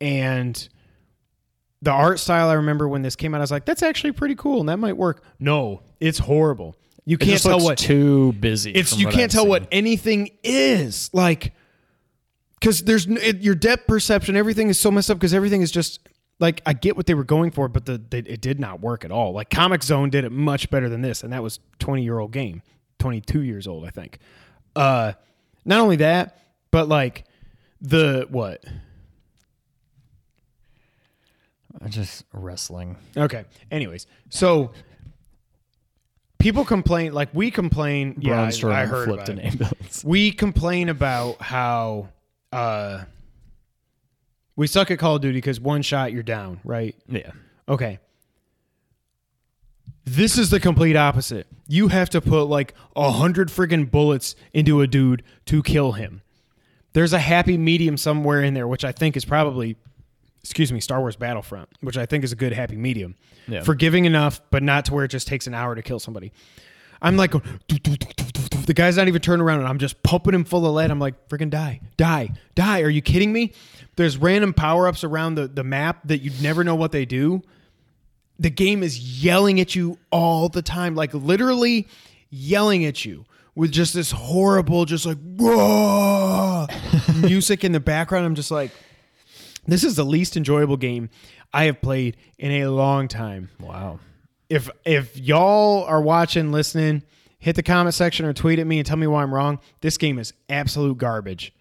[0.00, 0.68] And
[1.82, 4.34] the art style I remember when this came out, I was like, that's actually pretty
[4.34, 5.22] cool and that might work.
[5.38, 6.76] No, it's horrible.
[7.08, 8.72] You can't tell what too busy.
[8.72, 9.50] it's you can't I've tell seen.
[9.50, 11.54] what anything is like
[12.60, 16.00] because there's it, your depth perception everything is so messed up because everything is just
[16.40, 19.04] like i get what they were going for but the, they, it did not work
[19.04, 22.02] at all like Comix Zone did it much better than this and that was 20
[22.02, 22.60] year old game
[22.98, 24.18] 22 years old i think
[24.74, 25.12] uh
[25.64, 26.38] not only that
[26.72, 27.24] but like
[27.80, 28.64] the what
[31.88, 32.96] just wrestling.
[33.16, 34.72] okay anyways so
[36.38, 40.04] people complain like we complain yeah Braun I, I heard flipped an ambulance.
[40.04, 42.08] we complain about how
[42.52, 43.04] uh
[44.56, 46.96] we suck at Call of Duty because one shot you're down, right?
[47.08, 47.32] Yeah.
[47.68, 47.98] Okay.
[50.04, 51.46] This is the complete opposite.
[51.68, 56.22] You have to put like a hundred friggin' bullets into a dude to kill him.
[56.94, 59.76] There's a happy medium somewhere in there, which I think is probably,
[60.46, 63.14] excuse me, Star Wars Battlefront, which I think is a good happy medium.
[63.48, 63.62] Yeah.
[63.62, 66.32] Forgiving enough, but not to where it just takes an hour to kill somebody.
[67.02, 70.74] I'm like, the guy's not even turning around, and I'm just pumping him full of
[70.74, 70.90] lead.
[70.90, 72.80] I'm like, freaking die, die, die.
[72.80, 73.52] Are you kidding me?
[73.96, 77.42] There's random power ups around the, the map that you'd never know what they do
[78.38, 81.88] the game is yelling at you all the time, like literally
[82.30, 85.18] yelling at you with just this horrible, just like
[87.22, 88.26] music in the background.
[88.26, 88.70] I'm just like,
[89.66, 91.10] this is the least enjoyable game
[91.52, 93.50] I have played in a long time.
[93.60, 94.00] Wow.
[94.48, 97.02] If if y'all are watching, listening,
[97.38, 99.58] hit the comment section or tweet at me and tell me why I'm wrong.
[99.80, 101.52] This game is absolute garbage.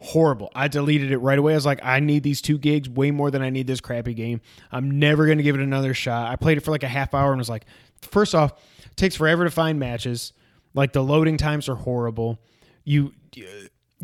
[0.00, 0.50] Horrible.
[0.54, 1.52] I deleted it right away.
[1.52, 4.14] I was like, I need these two gigs way more than I need this crappy
[4.14, 4.40] game.
[4.70, 6.30] I'm never going to give it another shot.
[6.30, 7.64] I played it for like a half hour and was like,
[8.02, 8.52] first off,
[8.84, 10.32] it takes forever to find matches.
[10.74, 12.38] Like the loading times are horrible.
[12.84, 13.12] You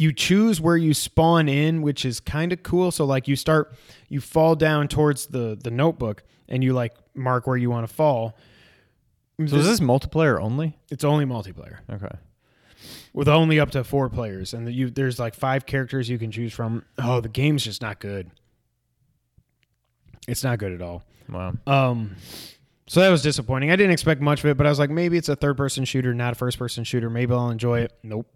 [0.00, 2.90] you choose where you spawn in, which is kind of cool.
[2.90, 3.74] So like you start,
[4.08, 7.92] you fall down towards the the notebook and you like mark where you want to
[7.94, 8.36] fall.
[9.38, 10.78] So this, is this multiplayer only?
[10.90, 12.14] It's only multiplayer Okay.
[13.12, 16.52] with only up to four players, and you there's like five characters you can choose
[16.52, 16.84] from.
[16.98, 18.30] Oh, the game's just not good.
[20.28, 21.02] It's not good at all.
[21.28, 21.54] Wow.
[21.66, 22.16] Um,
[22.86, 23.70] so that was disappointing.
[23.70, 25.84] I didn't expect much of it, but I was like, maybe it's a third person
[25.84, 27.08] shooter, not a first person shooter.
[27.08, 27.92] Maybe I'll enjoy it.
[28.02, 28.26] Nope.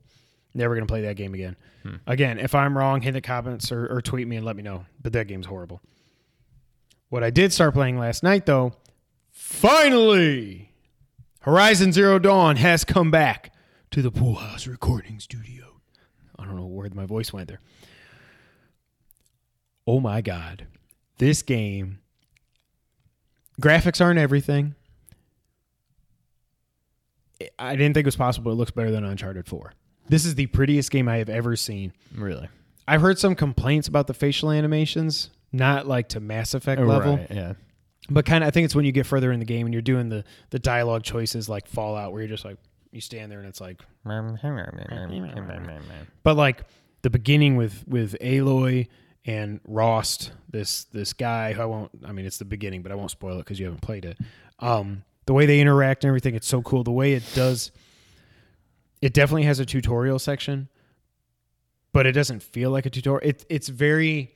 [0.54, 1.56] Never gonna play that game again.
[1.82, 1.96] Hmm.
[2.06, 4.86] Again, if I'm wrong, hit the comments or, or tweet me and let me know.
[5.02, 5.80] But that game's horrible.
[7.08, 8.74] What I did start playing last night, though,
[9.30, 10.72] finally,
[11.40, 13.52] Horizon Zero Dawn has come back
[13.90, 15.80] to the Pool House Recording Studio.
[16.38, 17.60] I don't know where my voice went there.
[19.86, 20.66] Oh my God.
[21.18, 21.98] This game
[23.60, 24.74] graphics aren't everything.
[27.58, 28.52] I didn't think it was possible.
[28.52, 29.72] It looks better than Uncharted 4.
[30.08, 31.92] This is the prettiest game I have ever seen.
[32.14, 32.48] Really.
[32.86, 37.26] I've heard some complaints about the facial animations, not like to Mass Effect level, Right,
[37.30, 37.54] yeah.
[38.10, 38.48] but kind of.
[38.48, 40.58] I think it's when you get further in the game and you're doing the the
[40.58, 42.58] dialogue choices like Fallout, where you're just like
[42.92, 43.80] you stand there and it's like.
[46.22, 46.64] But like
[47.02, 48.88] the beginning with with Aloy
[49.24, 51.90] and Rost, this this guy who I won't.
[52.04, 54.18] I mean, it's the beginning, but I won't spoil it because you haven't played it.
[54.58, 56.84] Um, the way they interact and everything, it's so cool.
[56.84, 57.72] The way it does,
[59.02, 60.68] it definitely has a tutorial section,
[61.92, 63.28] but it doesn't feel like a tutorial.
[63.28, 64.34] It's it's very.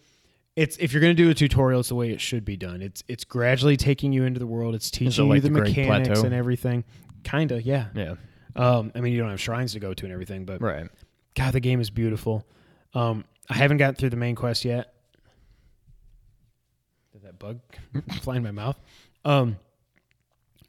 [0.57, 2.83] It's if you're going to do a tutorial, it's the way it should be done.
[2.83, 4.75] It's it's gradually taking you into the world.
[4.75, 6.25] It's teaching like you the, the mechanics Plateau?
[6.25, 6.85] and everything.
[7.23, 7.87] Kinda, yeah.
[7.95, 8.15] Yeah.
[8.57, 10.89] Um, I mean, you don't have shrines to go to and everything, but Right.
[11.35, 12.45] God, the game is beautiful.
[12.93, 14.95] Um, I haven't gotten through the main quest yet.
[17.13, 17.61] Did that bug
[18.23, 18.79] fly in my mouth?
[19.25, 19.57] Um,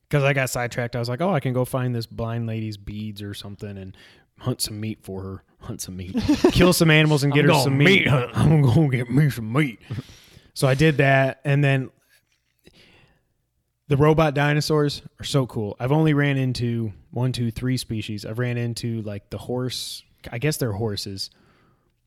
[0.09, 0.95] because I got sidetracked.
[0.95, 3.95] I was like, oh, I can go find this blind lady's beads or something and
[4.39, 5.43] hunt some meat for her.
[5.61, 6.15] Hunt some meat,
[6.51, 8.05] kill some animals, and get her some meat.
[8.05, 8.07] meat.
[8.09, 9.79] I'm gonna get me some meat.
[10.53, 11.91] so I did that, and then
[13.89, 15.75] the robot dinosaurs are so cool.
[15.79, 18.25] I've only ran into one, two, three species.
[18.25, 20.01] I've ran into like the horse.
[20.31, 21.29] I guess they're horses.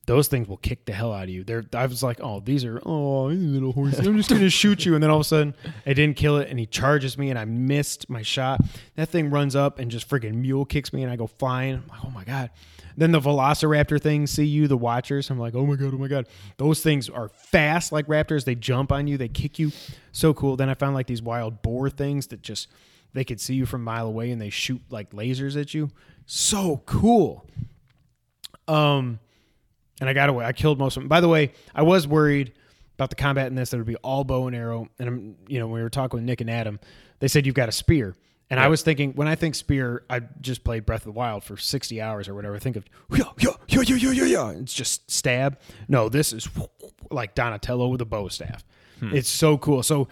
[0.07, 1.45] Those things will kick the hell out of you.
[1.45, 1.65] They're.
[1.73, 4.05] I was like, oh, these are oh, little horses.
[4.05, 5.55] I'm just gonna shoot you, and then all of a sudden,
[5.87, 8.61] I didn't kill it, and he charges me, and I missed my shot.
[8.97, 11.75] That thing runs up and just freaking mule kicks me, and I go flying.
[11.75, 12.51] I'm like, oh my god.
[12.97, 15.31] Then the Velociraptor things see you, the Watchers.
[15.31, 16.27] I'm like, oh my god, oh my god.
[16.57, 18.45] Those things are fast like raptors.
[18.45, 19.73] They jump on you, they kick you.
[20.13, 20.57] So cool.
[20.57, 22.69] Then I found like these wild boar things that just
[23.15, 25.91] they could see you from a mile away and they shoot like lasers at you.
[26.27, 27.47] So cool.
[28.69, 29.19] Um,
[30.03, 30.45] and I got away.
[30.45, 31.09] I killed most of them.
[31.09, 32.53] By the way, I was worried
[32.97, 34.89] about the combat in this that would be all bow and arrow.
[34.99, 36.81] And I'm, you know, when we were talking with Nick and Adam,
[37.21, 38.17] they said you've got a spear.
[38.51, 41.45] And I was thinking, when I think spear, I just played Breath of the Wild
[41.45, 42.57] for 60 hours or whatever.
[42.57, 44.51] I think of, yeah, yeah, yeah, yeah, yeah, yeah, yeah.
[44.51, 45.61] It's just stab.
[45.87, 46.49] No, this is
[47.13, 48.65] like Donatello with a bow staff.
[48.99, 49.15] Hmm.
[49.15, 49.85] It's so cool.
[49.85, 50.09] So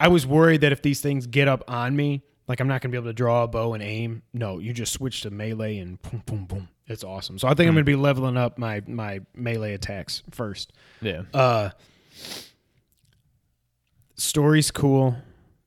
[0.00, 2.90] I was worried that if these things get up on me, like I'm not going
[2.90, 4.22] to be able to draw a bow and aim.
[4.32, 6.68] No, you just switch to melee and boom, boom, boom.
[6.86, 7.38] It's awesome.
[7.38, 10.72] So I think I'm going to be leveling up my my melee attacks first.
[11.00, 11.22] Yeah.
[11.32, 11.70] Uh,
[14.16, 15.16] story's cool.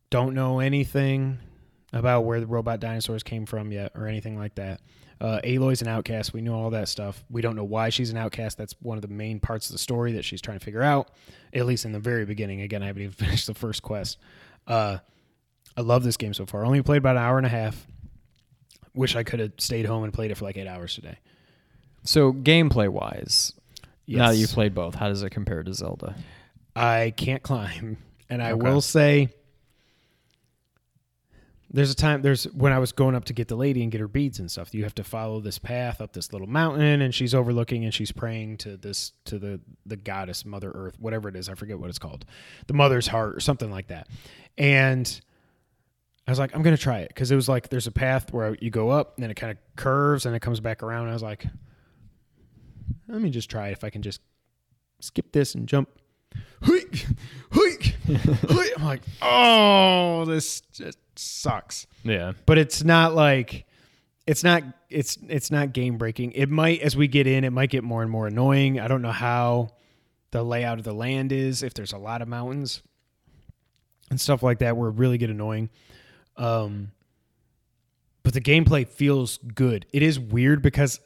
[0.10, 1.40] Don't know anything
[1.92, 4.82] about where the robot dinosaurs came from yet or anything like that.
[5.20, 6.32] Uh, Aloy's an outcast.
[6.32, 7.24] We know all that stuff.
[7.30, 8.58] We don't know why she's an outcast.
[8.58, 11.10] That's one of the main parts of the story that she's trying to figure out,
[11.54, 12.62] at least in the very beginning.
[12.62, 14.20] Again, I haven't even finished the first quest.
[14.68, 15.00] Uh,
[15.76, 16.64] I love this game so far.
[16.66, 17.88] Only played about an hour and a half.
[18.98, 21.20] Wish I could have stayed home and played it for like eight hours today.
[22.04, 23.54] So gameplay wise,
[24.08, 26.16] now that you've played both, how does it compare to Zelda?
[26.76, 27.98] I can't climb.
[28.30, 28.62] And I Okay.
[28.62, 29.30] will say
[31.70, 34.00] there's a time there's when I was going up to get the lady and get
[34.00, 34.74] her beads and stuff.
[34.74, 38.12] You have to follow this path up this little mountain and she's overlooking and she's
[38.12, 41.50] praying to this to the the goddess Mother Earth, whatever it is.
[41.50, 42.26] I forget what it's called.
[42.68, 44.08] The Mother's Heart or something like that.
[44.58, 45.20] And
[46.28, 48.58] I was like, I'm gonna try it because it was like there's a path where
[48.60, 51.08] you go up and then it kind of curves and it comes back around.
[51.10, 51.46] I was like,
[53.08, 54.20] let me just try it if I can just
[55.00, 55.90] skip this and jump.
[58.80, 61.88] I'm like, oh, this just sucks.
[62.04, 62.34] Yeah.
[62.46, 63.66] But it's not like
[64.26, 66.34] it's not it's it's not game breaking.
[66.34, 68.80] It might as we get in, it might get more and more annoying.
[68.80, 69.70] I don't know how
[70.32, 72.82] the layout of the land is if there's a lot of mountains
[74.10, 75.70] and stuff like that where it really get annoying.
[76.38, 76.92] Um
[78.24, 79.86] but the gameplay feels good.
[79.94, 81.00] It is weird because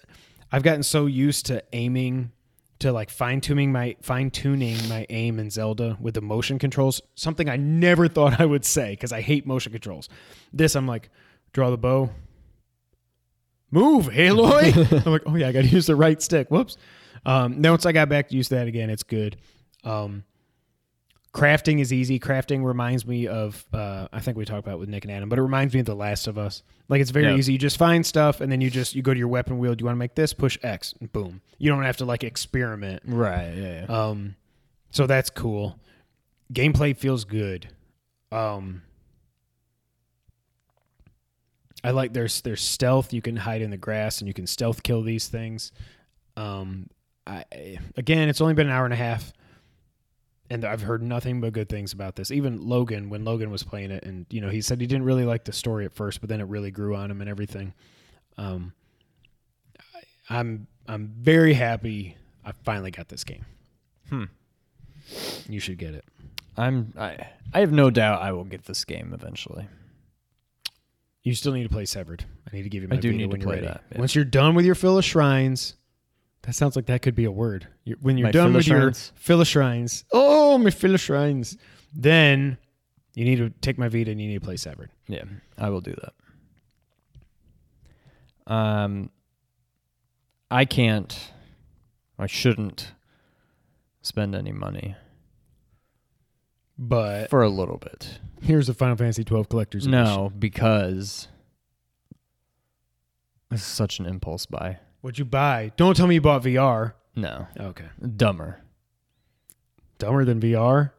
[0.51, 2.31] I've gotten so used to aiming
[2.79, 6.99] to like fine tuning my fine tuning my aim in Zelda with the motion controls.
[7.13, 10.09] Something I never thought I would say because I hate motion controls.
[10.51, 11.09] This I'm like,
[11.53, 12.09] draw the bow,
[13.69, 15.05] move, Aloy.
[15.05, 16.49] I'm like, oh yeah, I got to use the right stick.
[16.49, 16.77] Whoops.
[17.25, 19.37] Um, now once I got back to use that again, it's good.
[19.83, 20.23] Um,
[21.33, 22.19] crafting is easy.
[22.19, 25.29] Crafting reminds me of uh, I think we talked about it with Nick and Adam,
[25.29, 26.63] but it reminds me of The Last of Us.
[26.89, 27.35] Like it's very Yeah.
[27.35, 27.53] easy.
[27.53, 29.73] You just find stuff and then you just you go to your weapon wheel.
[29.75, 30.33] Do you want to make this?
[30.33, 31.41] Push X, and boom.
[31.57, 33.03] You don't have to like experiment.
[33.05, 33.53] Right.
[33.55, 33.85] Yeah.
[33.89, 34.07] yeah.
[34.07, 34.35] Um,
[34.89, 35.79] so that's cool.
[36.53, 37.69] Gameplay feels good.
[38.31, 38.81] Um,
[41.83, 43.13] I like there's there's stealth.
[43.13, 45.71] You can hide in the grass and you can stealth kill these things.
[46.37, 46.87] Um,
[47.25, 47.45] I
[47.97, 49.33] again, it's only been an hour and a half,
[50.51, 52.29] and I've heard nothing but good things about this.
[52.29, 55.23] Even Logan, when Logan was playing it, and you know, he said he didn't really
[55.23, 57.73] like the story at first, but then it really grew on him and everything.
[58.37, 58.73] Um,
[59.79, 62.17] I, I'm I'm very happy.
[62.43, 63.45] I finally got this game.
[64.09, 64.25] Hmm.
[65.47, 66.03] You should get it.
[66.57, 69.69] I'm I I have no doubt I will get this game eventually.
[71.23, 72.25] You still need to play Severed.
[72.51, 73.67] I need to give you my I do need to play ready.
[73.67, 73.99] that, yeah.
[73.99, 75.75] Once you're done with your fill of shrines,
[76.43, 77.67] that sounds like that could be a word.
[77.83, 81.57] You're, when you're My done with your fill of shrines, oh my fill of shrines,
[81.93, 82.57] then
[83.13, 84.89] you need to take my Vita and you need to play Severed.
[85.07, 85.23] Yeah,
[85.57, 85.93] I will do
[88.47, 88.53] that.
[88.53, 89.09] Um,
[90.49, 91.31] I can't.
[92.17, 92.93] I shouldn't
[94.01, 94.95] spend any money
[96.77, 98.19] But for a little bit.
[98.41, 100.03] here's the Final Fantasy 12 collector's edition.
[100.03, 101.27] No, because
[103.51, 104.79] it's such an impulse buy.
[105.01, 105.71] What'd you buy?
[105.77, 106.93] Don't tell me you bought VR.
[107.15, 107.85] No, Okay.
[108.15, 108.61] dumber.
[109.97, 110.91] Dumber than VR?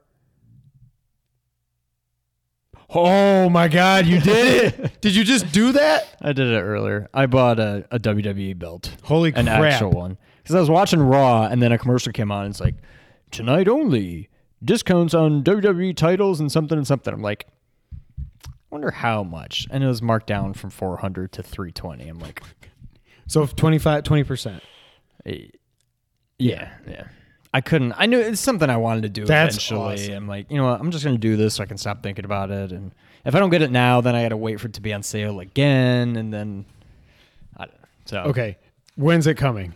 [2.95, 4.93] Oh my god, you did it!
[5.01, 6.17] did you just do that?
[6.21, 7.09] I did it earlier.
[7.15, 9.47] I bought a, a WWE belt, Holy crap.
[9.47, 12.45] an actual one, because I was watching Raw, and then a commercial came on.
[12.45, 12.75] And it's like
[13.31, 14.29] tonight only
[14.63, 17.15] discounts on WWE titles and something and something.
[17.15, 17.47] I'm like,
[18.45, 22.07] I wonder how much, and it was marked down from 400 to 320.
[22.09, 22.43] I'm like,
[23.33, 24.61] So 25 20%.
[25.25, 25.47] eh,
[26.39, 27.05] yeah, yeah.
[27.55, 27.93] I couldn't.
[27.97, 29.95] I knew it's something I wanted to do That's eventually.
[29.95, 30.15] awesome.
[30.15, 30.81] I'm like, you know what?
[30.81, 32.73] I'm just gonna do this so I can stop thinking about it.
[32.73, 32.93] And
[33.25, 34.93] if I don't get it now, then I got to wait for it to be
[34.93, 36.67] on sale again, and then
[37.57, 37.89] I don't know.
[38.05, 38.59] So Okay.
[38.97, 39.75] When's it coming?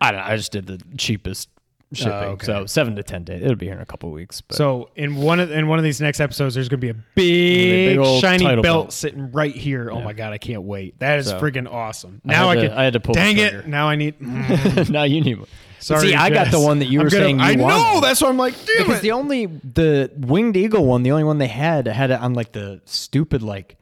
[0.00, 0.26] I don't know.
[0.26, 1.48] I just did the cheapest
[1.92, 2.12] Oh, shipping.
[2.12, 2.46] Oh, okay.
[2.46, 3.42] So seven to ten days.
[3.42, 4.40] It'll be here in a couple of weeks.
[4.40, 6.94] But So in one of in one of these next episodes, there's gonna be a
[6.94, 8.92] big, big shiny belt, belt.
[8.92, 9.90] sitting right here.
[9.90, 10.98] Oh my god, I can't wait!
[11.00, 12.20] That is So, friggin' awesome.
[12.24, 12.78] Now I, had to- can.
[12.78, 13.58] I had to pull the Dang trigger.
[13.60, 13.66] it!
[13.66, 14.14] Now I need.
[14.22, 14.90] Mm.
[14.90, 15.48] now you need one.
[15.78, 18.00] Sorry, See, I got the one that you I'm were gonna- saying you I know.
[18.00, 19.02] That's why I'm like, damn because it.
[19.02, 22.52] the only the winged eagle one, the only one they had had it on like
[22.52, 23.76] the stupid like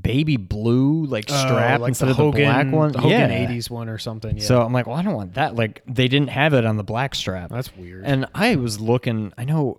[0.00, 2.92] baby blue like Oh, strap like instead the of the black one.
[2.92, 3.46] the Hogan yeah.
[3.48, 4.38] '80s one or something.
[4.38, 4.44] Yeah.
[4.44, 5.54] So I'm like, well, I don't want that.
[5.54, 7.50] Like they didn't have it on the black strap.
[7.50, 8.04] that's weird.
[8.04, 9.32] And I was looking.
[9.36, 9.78] I know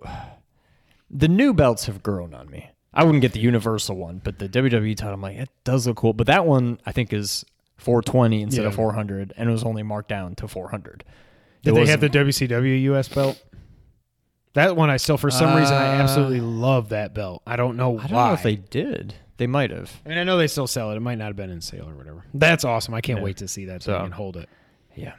[1.10, 2.70] the new belts have grown on me.
[2.94, 5.98] I wouldn't get the universal one, but the WWE title, I'm like, it does look
[5.98, 6.14] cool.
[6.14, 7.44] But that one, I think, is
[7.76, 11.04] 420 instead of 400, and it was only marked down to 400.
[11.62, 13.42] Did It they have the WCW US belt?
[14.54, 17.42] That one I still, for some reason, I Uh, absolutely love that belt.
[17.46, 18.28] I don't know I don't why.
[18.28, 19.14] know if they did.
[19.38, 19.92] They might have.
[20.04, 20.96] I mean, I know they still sell it.
[20.96, 22.24] It might not have been in sale or whatever.
[22.32, 22.94] That's awesome.
[22.94, 23.24] I can't Yeah.
[23.24, 24.48] wait to see that So- and hold it.
[24.94, 25.12] Yeah.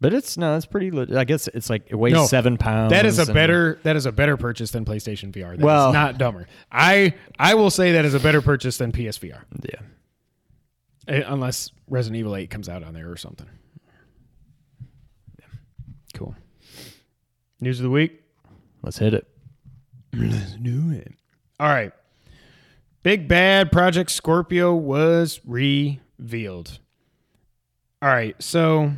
[0.00, 0.90] But it's no, it's pretty.
[0.92, 2.92] lit- I guess it's like it weighs No, seven pounds.
[2.92, 5.50] That is a better that is a better purchase than PlayStation VR.
[5.52, 6.46] That is Well- not dumber.
[6.70, 9.80] I I will say that is a better purchase than PSVR, Yeah.
[11.08, 13.48] Eh, unless Resident Evil Eight comes out on there or something.
[16.14, 16.34] Cool.
[17.60, 18.20] News of the week.
[18.82, 19.26] Let's hit it.
[20.12, 21.12] Let's do it.
[21.60, 21.92] All right.
[23.08, 26.78] Big Bad Project Scorpio was revealed.
[28.02, 28.36] All right.
[28.38, 28.92] So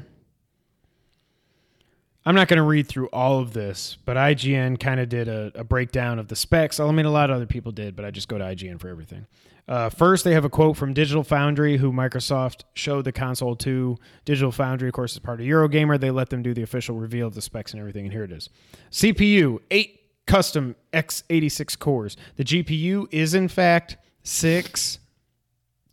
[2.27, 5.53] I'm not going to read through all of this, but IGN kind of did a,
[5.55, 6.81] a breakdown of the specs.
[6.81, 8.89] I mean, a lot of other people did, but I just go to IGN for
[8.89, 9.29] everything.
[9.69, 13.97] Uh, first, they have a quote from Digital Foundry, who Microsoft showed the console to.
[14.25, 16.01] Digital Foundry, of course, is part of Eurogamer.
[16.01, 18.33] They let them do the official reveal of the specs and everything, and here it
[18.33, 18.49] is.
[18.91, 22.17] CPU, eight custom x86 cores.
[22.37, 24.99] The GPU is, in fact, six.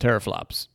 [0.00, 0.68] Teraflops.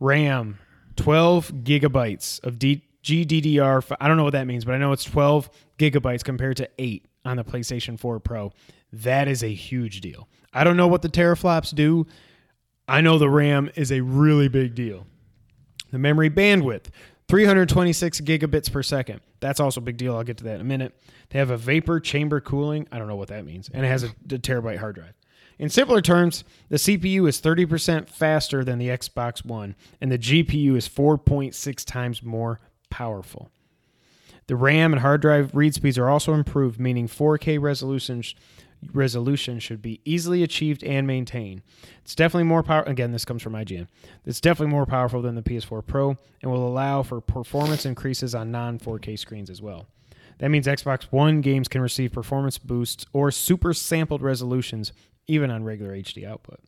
[0.00, 0.58] RAM,
[0.96, 3.96] 12 gigabytes of D- GDDR.
[4.00, 7.06] I don't know what that means, but I know it's 12 gigabytes compared to 8
[7.24, 8.52] on the PlayStation 4 Pro.
[8.92, 10.28] That is a huge deal.
[10.52, 12.06] I don't know what the teraflops do.
[12.86, 15.06] I know the RAM is a really big deal.
[15.90, 16.86] The memory bandwidth,
[17.28, 19.20] 326 gigabits per second.
[19.40, 20.14] That's also a big deal.
[20.14, 20.94] I'll get to that in a minute.
[21.30, 22.86] They have a vapor chamber cooling.
[22.92, 23.70] I don't know what that means.
[23.72, 25.14] And it has a, a terabyte hard drive.
[25.58, 30.76] In simpler terms, the CPU is 30% faster than the Xbox One, and the GPU
[30.76, 33.50] is 4.6 times more powerful.
[34.46, 38.22] The RAM and hard drive read speeds are also improved, meaning 4K resolution
[38.92, 41.62] resolution should be easily achieved and maintained.
[42.02, 42.82] It's definitely more power.
[42.82, 43.88] Again, this comes from IGN.
[44.26, 48.50] It's definitely more powerful than the PS4 Pro and will allow for performance increases on
[48.50, 49.86] non 4K screens as well.
[50.38, 54.92] That means Xbox One games can receive performance boosts or super sampled resolutions
[55.26, 56.60] even on regular HD output.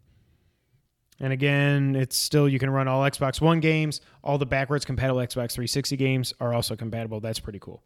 [1.18, 4.00] And again, it's still you can run all Xbox One games.
[4.22, 7.20] All the backwards compatible Xbox 360 games are also compatible.
[7.20, 7.82] That's pretty cool.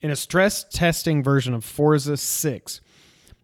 [0.00, 2.80] In a stress testing version of Forza 6,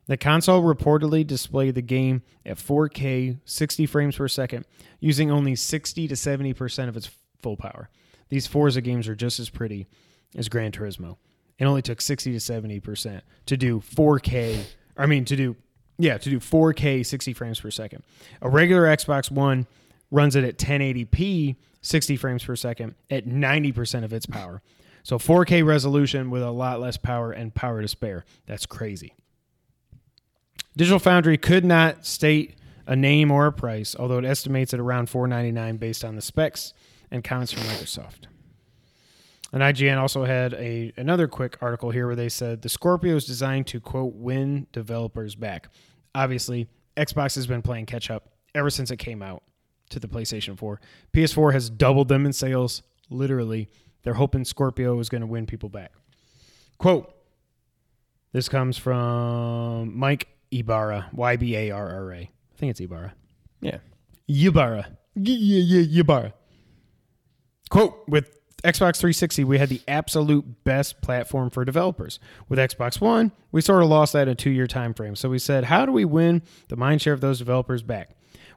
[0.06, 4.66] the console reportedly displayed the game at 4K 60 frames per second
[4.98, 7.10] using only 60 to 70% of its
[7.40, 7.88] full power.
[8.28, 9.86] These Forza games are just as pretty
[10.36, 11.16] as Gran Turismo.
[11.58, 14.64] It only took 60 to 70% to do 4K,
[14.96, 15.56] I mean, to do,
[16.02, 18.02] yeah, to do 4K 60 frames per second.
[18.42, 19.66] A regular Xbox One
[20.10, 24.62] runs it at 1080p 60 frames per second at 90% of its power.
[25.02, 28.24] So 4K resolution with a lot less power and power to spare.
[28.46, 29.14] That's crazy.
[30.76, 35.08] Digital Foundry could not state a name or a price, although it estimates at around
[35.08, 36.74] 499 based on the specs
[37.10, 38.26] and comments from Microsoft.
[39.52, 43.24] And IGN also had a another quick article here where they said the Scorpio is
[43.24, 45.68] designed to quote win developers back.
[46.14, 49.42] Obviously, Xbox has been playing catch up ever since it came out
[49.90, 50.80] to the PlayStation 4.
[51.12, 53.68] PS4 has doubled them in sales, literally.
[54.02, 55.92] They're hoping Scorpio is going to win people back.
[56.78, 57.14] Quote
[58.32, 62.16] This comes from Mike Ybarra, Y B A R R A.
[62.16, 63.14] I think it's Ybarra.
[63.60, 63.78] Yeah.
[64.28, 64.88] Ybarra.
[65.16, 66.32] Yeah, yeah, Ybarra.
[67.68, 72.18] Quote With Xbox 360, we had the absolute best platform for developers.
[72.48, 75.16] With Xbox One, we sort of lost that in a two year time frame.
[75.16, 78.10] So we said, how do we win the mind share of those developers back?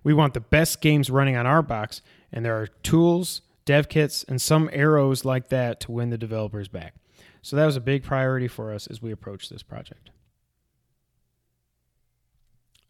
[0.03, 2.01] We want the best games running on our box,
[2.31, 6.67] and there are tools, dev kits, and some arrows like that to win the developers
[6.67, 6.95] back.
[7.41, 10.09] So that was a big priority for us as we approached this project.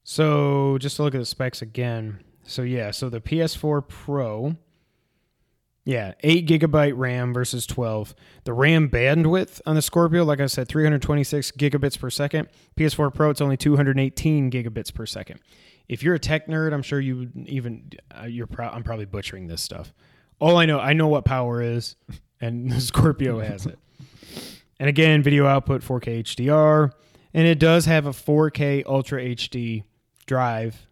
[0.04, 2.20] So just to look at the specs again.
[2.44, 4.58] So yeah, so the PS4 Pro,
[5.86, 8.16] yeah, eight gigabyte RAM versus twelve.
[8.46, 12.10] The RAM bandwidth on the Scorpio, like I said, three hundred twenty six gigabits per
[12.10, 12.48] second.
[12.78, 15.40] PS4 Pro, it's only two hundred eighteen gigabits per second.
[15.90, 18.48] If you're a tech nerd, I'm sure you even uh, you're.
[18.48, 19.94] Pro- I'm probably butchering this stuff.
[20.40, 21.98] All I know, I know what power is,
[22.40, 23.78] and the Scorpio has it.
[24.80, 26.92] And again, video output 4K HDR,
[27.34, 29.84] and it does have a 4K Ultra HD
[30.26, 30.88] drive,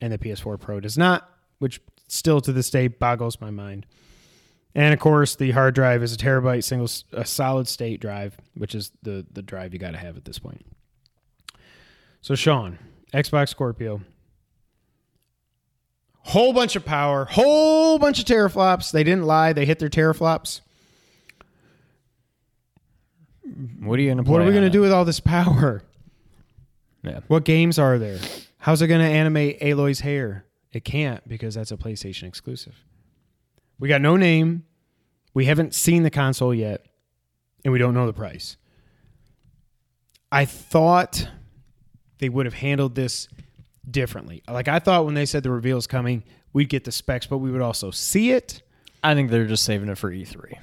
[0.00, 3.86] and the PS4 Pro does not, which still to this day boggles my mind.
[4.74, 8.74] And of course, the hard drive is a terabyte single, a solid state drive, which
[8.74, 10.64] is the the drive you got to have at this point.
[12.20, 12.78] So, Sean,
[13.14, 14.02] Xbox Scorpio,
[16.20, 18.90] whole bunch of power, whole bunch of teraflops.
[18.90, 20.60] They didn't lie; they hit their teraflops.
[23.80, 24.22] What are you gonna?
[24.22, 25.82] What are we going to do with all this power?
[27.02, 27.20] Yeah.
[27.28, 28.18] What games are there?
[28.58, 30.44] How's it going to animate Aloy's hair?
[30.72, 32.74] It can't because that's a PlayStation exclusive.
[33.78, 34.64] We got no name.
[35.34, 36.84] We haven't seen the console yet,
[37.64, 38.56] and we don't know the price.
[40.30, 41.28] I thought
[42.18, 43.28] they would have handled this
[43.90, 44.42] differently.
[44.48, 47.38] Like I thought when they said the reveal is coming, we'd get the specs, but
[47.38, 48.62] we would also see it.
[49.02, 50.52] I think they're just saving it for E3.
[50.52, 50.58] It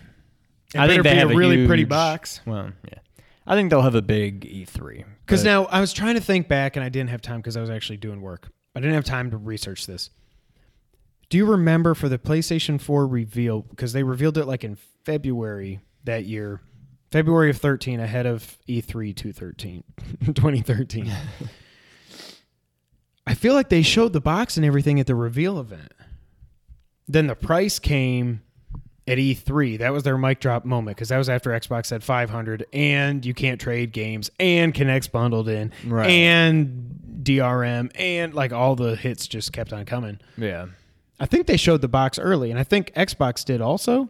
[0.75, 2.41] I think they be have a really pretty huge- box.
[2.45, 2.99] Well, yeah.
[3.47, 5.05] I think they'll have a big E3.
[5.25, 7.61] Because now I was trying to think back and I didn't have time because I
[7.61, 8.49] was actually doing work.
[8.75, 10.09] I didn't have time to research this.
[11.29, 13.61] Do you remember for the PlayStation 4 reveal?
[13.61, 16.61] Because they revealed it like in February that year,
[17.11, 19.83] February of 13, ahead of E E3 213,
[20.25, 21.11] 2013.
[23.27, 25.91] I feel like they showed the box and everything at the reveal event.
[27.07, 28.41] Then the price came
[29.07, 29.77] at E3.
[29.79, 33.33] That was their mic drop moment because that was after Xbox said 500 and you
[33.33, 36.09] can't trade games and Kinect's bundled in Right.
[36.09, 40.19] and DRM and like all the hits just kept on coming.
[40.37, 40.67] yeah.
[41.19, 44.09] I think they showed the box early and I think Xbox did also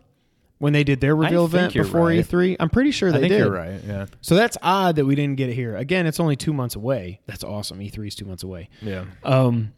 [0.57, 2.25] when they did their reveal event before right.
[2.25, 2.55] E3.
[2.59, 3.39] I'm pretty sure they I think did.
[3.39, 3.81] you're right.
[3.85, 4.05] Yeah.
[4.21, 5.75] So that's odd that we didn't get it here.
[5.75, 7.19] Again, it's only 2 months away.
[7.27, 7.79] That's awesome.
[7.79, 8.69] E3 is 2 months away.
[8.81, 9.03] Yeah.
[9.23, 9.73] Um,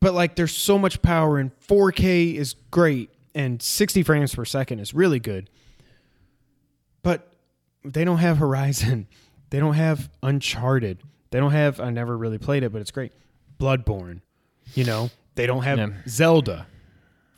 [0.00, 4.80] but like, there's so much power, and 4K is great, and 60 frames per second
[4.80, 5.48] is really good.
[7.02, 7.32] But
[7.84, 9.06] they don't have Horizon,
[9.50, 10.98] they don't have Uncharted,
[11.30, 11.78] they don't have.
[11.80, 13.12] I never really played it, but it's great.
[13.60, 14.20] Bloodborne,
[14.74, 15.90] you know, they don't have Yeah.
[16.08, 16.66] Zelda.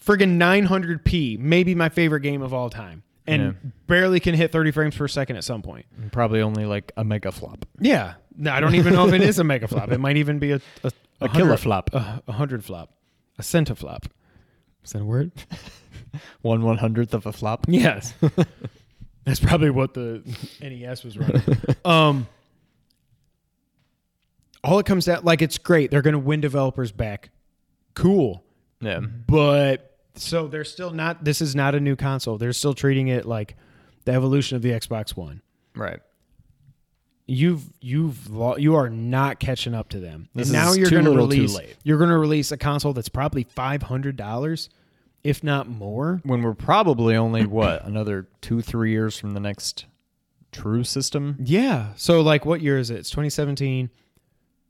[0.05, 3.70] Friggin' 900p, maybe my favorite game of all time, and Yeah.
[3.86, 5.84] barely can hit 30 frames per second at some point.
[6.12, 7.66] Probably only like a mega flop.
[7.78, 9.90] Yeah, no, I don't even know if it is a mega flop.
[9.92, 10.90] It might even be a a,
[11.20, 11.90] A killer hundred- flop.
[11.92, 12.94] a, a hundred flop,
[13.38, 14.05] a centiflop.
[14.85, 15.33] Is that a word?
[16.41, 17.66] One one hundredth of a flop.
[17.68, 18.14] Yes,
[19.24, 20.22] that's probably what the
[20.61, 21.43] NES was running.
[21.85, 22.26] um,
[24.64, 25.91] all it comes down like it's great.
[25.91, 27.31] They're going to win developers back.
[27.95, 28.43] Cool,
[28.81, 29.01] Yeah.
[29.01, 31.24] but so they're still not.
[31.24, 32.39] This is not a new console.
[32.39, 33.57] They're still treating it like
[34.05, 35.43] the evolution of the Xbox One.
[35.76, 36.01] Right.
[37.29, 40.29] You've you've you are not catching up to them.
[40.35, 41.76] This and now is you're going to release late.
[41.85, 44.70] you're going to release a console that's probably five hundred dollars,
[45.22, 46.20] if not more.
[46.24, 49.85] When we're probably only what another two three years from the next
[50.51, 51.37] true system.
[51.39, 51.93] Yeah.
[51.97, 52.97] So like, what year is it?
[52.97, 53.91] It's 2017.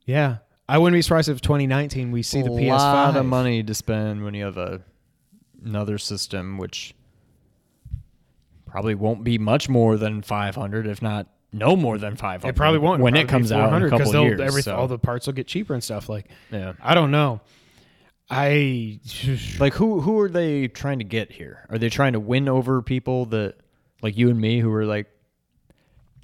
[0.05, 0.37] Yeah,
[0.67, 2.65] I wouldn't be surprised if 2019 we see the PS5.
[2.65, 4.81] A lot of money to spend when you have a
[5.63, 6.93] another system, which
[8.65, 12.53] probably won't be much more than five hundred, if not no more than five hundred.
[12.53, 14.39] It probably won't when It'll it comes out in a 400 'cause couple they'll- years.
[14.41, 16.07] every- so, all the parts will get cheaper and stuff.
[16.09, 17.41] Like, yeah, I don't know.
[18.29, 18.99] I
[19.59, 21.65] Like who who are they trying to get here?
[21.69, 23.55] Are they trying to win over people that
[24.03, 25.07] like you and me who are like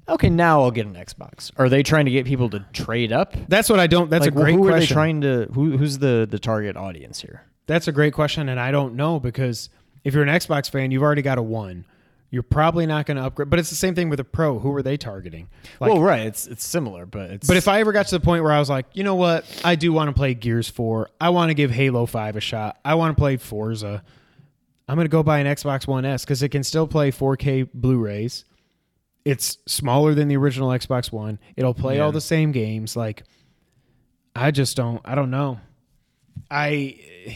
[0.08, 1.50] okay, now I'll get an Xbox.
[1.58, 3.34] Are they trying to get people to trade up?
[3.48, 4.12] that's what I don't.
[4.12, 4.76] That's like, a great who question.
[4.76, 7.42] are they trying to who who's the the target audience here?
[7.66, 9.70] That's a great question, and I don't know because
[10.04, 11.86] if you're an Xbox fan, you've already got a one.
[12.32, 14.60] You're probably not going to upgrade, but it's the same thing with a Pro.
[14.60, 15.48] Who are they targeting?
[15.80, 18.24] Like, well, right, it's it's similar, but it's But if I ever got to the
[18.24, 21.10] point where I was like, you know what, I do want to play Gears 4.
[21.22, 22.78] I want to give Halo 5 a shot.
[22.84, 24.04] I want to play Forza.
[24.88, 27.70] I'm going to go buy an Xbox One S because it can still play 4K
[27.74, 28.46] Blu rays.
[29.24, 31.40] It's smaller than the original Xbox One.
[31.56, 32.96] It'll play all the same games.
[32.96, 33.24] Like,
[34.36, 35.60] I just don't, I don't know.
[36.52, 37.00] I,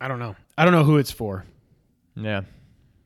[0.00, 0.34] I don't know.
[0.58, 1.46] I don't know who it's for.
[2.20, 2.42] Yeah,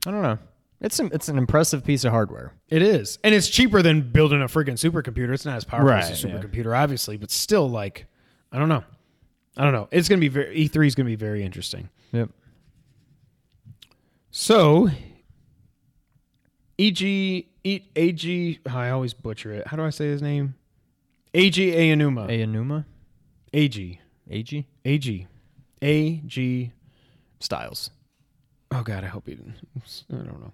[0.06, 0.38] I don't know.
[0.80, 2.52] It's an, it's an impressive piece of hardware.
[2.68, 3.18] It is.
[3.24, 5.32] And it's cheaper than building a freaking supercomputer.
[5.32, 6.40] It's not as powerful as a Right, yeah.
[6.40, 8.06] supercomputer, obviously, but still, like,
[8.52, 8.84] I don't know.
[9.56, 9.88] I don't know.
[9.90, 11.88] It's going to be very, E3 is going to be very interesting.
[12.12, 12.28] Yep.
[14.30, 14.90] So,
[16.78, 17.46] EG, e,
[17.96, 19.66] AG, oh, I always butcher it.
[19.68, 20.54] How do I say his name?
[21.32, 22.28] AG Ayanuma.
[22.28, 22.84] Ayanuma,
[23.52, 24.00] AG.
[24.30, 25.26] AG AG.
[25.82, 26.72] AG.
[27.40, 27.90] Styles.
[28.74, 29.54] Oh God, I hope he didn't.
[30.12, 30.50] I don't know.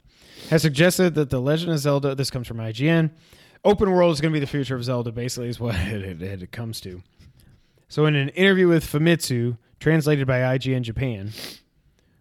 [0.50, 2.14] Has suggested that the Legend of Zelda.
[2.14, 3.10] This comes from IGN.
[3.64, 5.10] Open world is going to be the future of Zelda.
[5.10, 7.02] Basically, is what it, it, it comes to.
[7.88, 11.30] So, in an interview with Famitsu, translated by IGN Japan,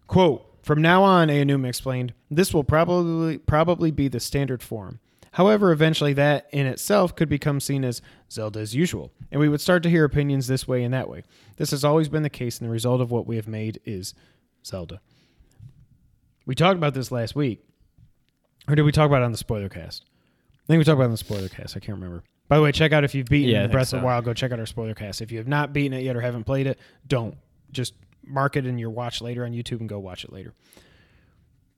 [0.06, 5.00] quote: "From now on," Aonuma explained, "this will probably probably be the standard form.
[5.32, 8.00] However, eventually that in itself could become seen as
[8.32, 11.24] Zelda as usual, and we would start to hear opinions this way and that way.
[11.56, 14.14] This has always been the case, and the result of what we have made is
[14.64, 15.02] Zelda."
[16.50, 17.64] We talked about this last week.
[18.66, 20.04] Or did we talk about it on the spoiler cast?
[20.64, 21.76] I think we talked about it on the spoiler cast.
[21.76, 22.24] I can't remember.
[22.48, 24.50] By the way, check out if you've beaten Yeah, Breath of the Wild, go check
[24.50, 25.22] out our spoiler cast.
[25.22, 27.36] If you have not beaten it yet or haven't played it, don't.
[27.70, 27.94] Just
[28.26, 30.52] mark it in your watch later on YouTube and go watch it later.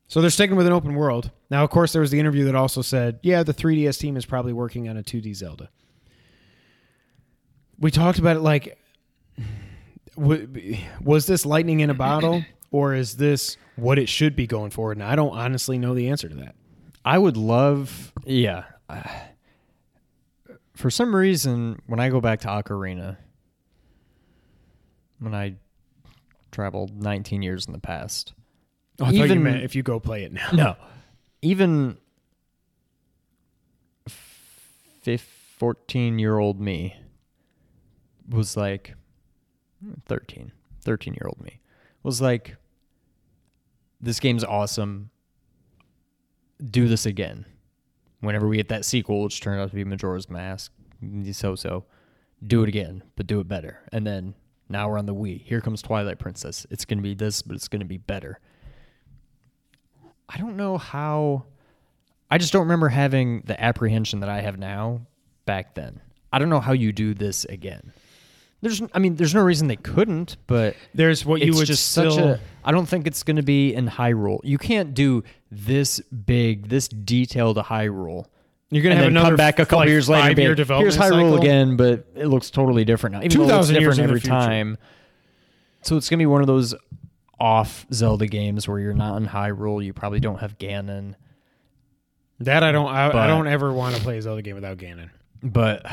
[0.09, 1.31] So they're sticking with an open world.
[1.51, 4.25] Now, of course, there was the interview that also said, yeah, the 3DS team is
[4.25, 5.69] probably working on a 2D Zelda.
[7.79, 8.79] We talked about it like,
[10.17, 12.43] was this lightning in a bottle
[12.73, 14.97] or is this what it should be going forward?
[14.97, 16.55] And I don't honestly know the answer to that.
[17.05, 18.65] I would love, yeah.
[18.89, 19.03] Uh,
[20.75, 23.17] For some reason, when I go back to Ocarina,
[25.21, 25.55] when I
[26.51, 28.33] traveled 19 years in the past,
[29.01, 30.49] Oh, I you Even- meant if you go play it now.
[30.53, 30.77] no,
[31.41, 31.97] even
[35.59, 36.97] 14 year old me
[38.29, 38.95] was like
[40.07, 40.53] 13,
[40.83, 41.61] 13 year old me
[42.03, 42.57] was like,
[44.03, 45.11] this game's awesome.
[46.63, 47.47] Do this again.
[48.21, 50.73] Whenever we get that sequel, which turned out to be Majora's Mask,
[51.33, 51.85] so so,
[52.45, 53.81] do it again, but do it better.
[53.93, 54.35] And then
[54.69, 55.43] now we're on the Wii.
[55.43, 56.67] Here comes Twilight Princess.
[56.71, 58.39] It's gonna be this, but it's gonna be better.
[60.29, 61.45] I don't know how.
[62.31, 65.03] I just don't remember having the apprehension that I have now
[65.45, 66.01] back then.
[66.33, 67.93] I don't know how you do this again.
[68.63, 71.91] There's, I mean, there's no reason they couldn't, but There's what you it's would just
[71.91, 72.13] still.
[72.13, 72.41] such a.
[72.65, 74.39] I don't think it's going to be in high Hyrule.
[74.45, 78.27] You can't do this big, this detailed a Hyrule.
[78.71, 80.29] you're gonna have then another come back a couple like, years later.
[80.29, 81.39] and be five-year like, development Here's Hyrule cycle.
[81.39, 83.23] again, but it looks totally different now.
[83.25, 84.79] Even though it looks 2,000 years different every time.
[85.83, 86.73] So it's gonna be one of those
[87.41, 89.85] off Zelda games where you're not in high Hyrule.
[89.85, 91.17] You probably don't have Ganon,
[92.39, 92.87] That I don't.
[92.87, 95.11] I, I don't ever want to play a Zelda game without Ganon.
[95.43, 95.85] but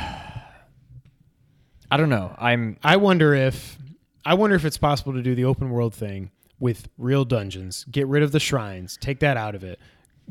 [1.92, 2.36] I don't know.
[2.38, 3.78] I'm I wonder if
[4.26, 7.86] I wonder if it's possible to do the open world thing with real dungeons.
[7.90, 8.98] Get rid of the shrines.
[8.98, 9.80] Take that out of it.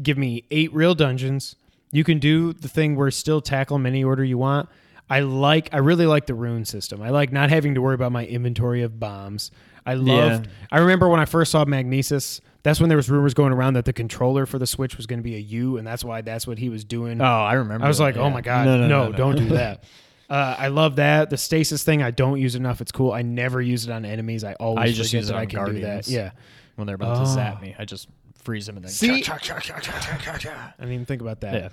[0.02, 1.56] Give me eight real dungeons.
[1.90, 4.68] You can do the thing where still tackle them any order you want.
[5.10, 7.02] I like I really like the rune system.
[7.02, 9.50] I like not having to worry about my inventory of bombs.
[9.86, 10.52] I loved Yeah.
[10.70, 13.86] I remember when I first saw Magnesis, that's when there was rumors going around that
[13.86, 16.46] the controller for the Switch was going to be a U and that's why that's
[16.46, 17.22] what he was doing.
[17.22, 17.86] Oh, I remember.
[17.86, 19.84] I was that, like, oh my god, no, don't do that.
[20.28, 22.02] Uh, I love that the stasis thing.
[22.02, 22.80] I don't use enough.
[22.82, 23.12] It's cool.
[23.12, 24.44] I never use it on enemies.
[24.44, 25.80] I always I just use it that on I can do that.
[25.80, 26.12] Guardians.
[26.12, 26.30] Yeah,
[26.76, 27.34] When they're about to Oh.
[27.34, 28.08] zap me, I just
[28.42, 28.92] freeze them and then.
[28.92, 29.22] See?
[29.22, 29.74] cha, cha, cha.
[29.76, 31.54] I didn't even think about that.
[31.54, 31.68] Yeah.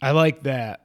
[0.00, 0.80] I like that.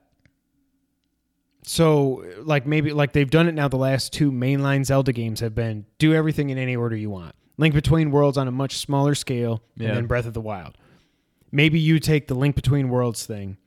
[1.64, 3.68] So, like maybe like they've done it now.
[3.68, 7.36] The last two mainline Zelda games have been do everything in any order you want.
[7.58, 9.90] Link Between Worlds on a much smaller scale, Yeah.
[9.90, 10.78] and then Breath of the Wild.
[11.52, 13.58] Maybe you take the Link Between Worlds thing.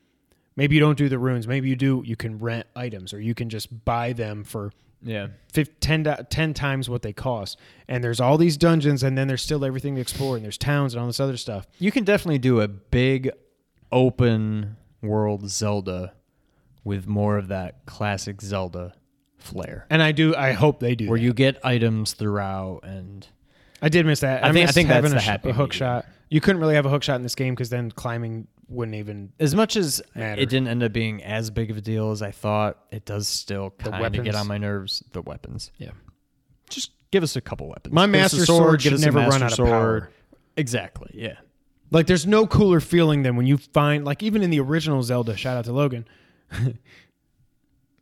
[0.57, 1.47] Maybe you don't do the runes.
[1.49, 2.03] Maybe you do.
[2.05, 4.71] You can rent items, or you can just buy them for
[5.03, 5.29] Yeah.
[5.53, 7.59] fif- 10, 10 times what they cost.
[7.89, 10.95] And there's all these dungeons, and then there's still everything to explore, and there's towns
[10.95, 11.67] and all this other stuff.
[11.79, 13.31] You can definitely do a big
[13.91, 16.15] open world Zelda
[16.85, 18.95] with more of that classic Zelda
[19.39, 20.35] flair, And I do.
[20.37, 21.09] I hope they do.
[21.09, 21.25] where that.
[21.25, 23.27] you get items throughout and
[23.81, 24.45] I did miss that.
[24.45, 25.79] I I, think- I think that's having the a, sh- happy a hook medium.
[25.79, 26.07] shot.
[26.31, 29.33] You couldn't really have a hook shot in this game because then climbing wouldn't even.
[29.39, 30.41] as much as Matter.
[30.41, 33.29] it didn't end up being as big of a deal as I thought, it does
[33.29, 34.25] still kind of weapons.
[34.25, 35.03] get on my nerves.
[35.13, 35.91] The weapons, Yeah.
[36.71, 37.95] just give us a couple weapons.
[37.95, 39.69] My Give us a master sword should never run out of sword.
[39.69, 40.11] power.
[40.57, 41.11] Exactly.
[41.15, 41.35] Yeah.
[41.91, 45.37] Like, there's no cooler feeling than when you find, like, even in the original Zelda.
[45.37, 46.07] Shout out to Logan.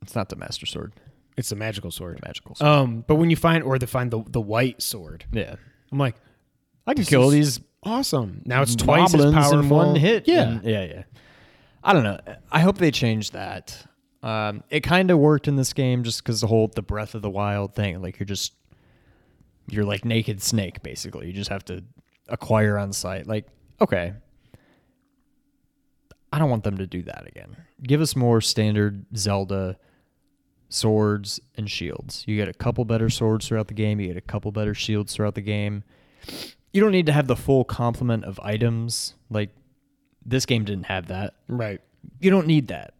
[0.02, 0.94] It's not the master sword,
[1.36, 2.16] It's the magical sword.
[2.16, 2.68] the magical sword.
[2.70, 5.56] Um, but when you find or they find the the white sword, yeah.
[5.92, 6.16] I'm like,
[6.86, 8.42] I can kill these awesome.
[8.44, 9.58] Now it's twice as powerful.
[9.60, 10.26] in one hit.
[10.28, 10.42] Yeah.
[10.48, 11.02] And- yeah, yeah.
[11.82, 12.18] I don't know.
[12.52, 13.86] I hope they change that.
[14.22, 17.22] Um, it kind of worked in this game just because the whole the breath of
[17.22, 18.02] the wild thing.
[18.02, 18.52] Like you're just
[19.70, 21.26] you're like naked snake basically.
[21.26, 21.82] You just have to
[22.28, 23.26] acquire on site.
[23.26, 23.46] Like
[23.80, 24.12] okay,
[26.32, 27.56] I don't want them to do that again.
[27.82, 29.78] Give us more standard Zelda
[30.68, 32.24] swords and shields.
[32.26, 34.00] You get a couple better swords throughout the game.
[34.00, 35.82] You get a couple better shields throughout the game.
[36.72, 39.14] You don't need to have the full complement of items.
[39.28, 39.50] Like
[40.24, 41.34] this game didn't have that.
[41.48, 41.80] Right.
[42.20, 42.94] You don't need that.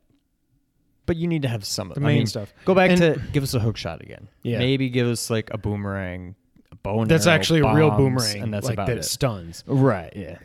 [1.07, 2.53] But you need to have some of The I main mean, stuff.
[2.65, 4.29] Go back And- to give us a hook shot again.
[4.43, 4.59] Yeah.
[4.59, 6.35] Maybe give us like a boomerang,
[6.83, 9.05] bow and That's arrow, actually a real bombs, boomerang, and that's like about that it.
[9.05, 9.65] stuns.
[9.67, 10.13] Right.
[10.17, 10.39] Yeah.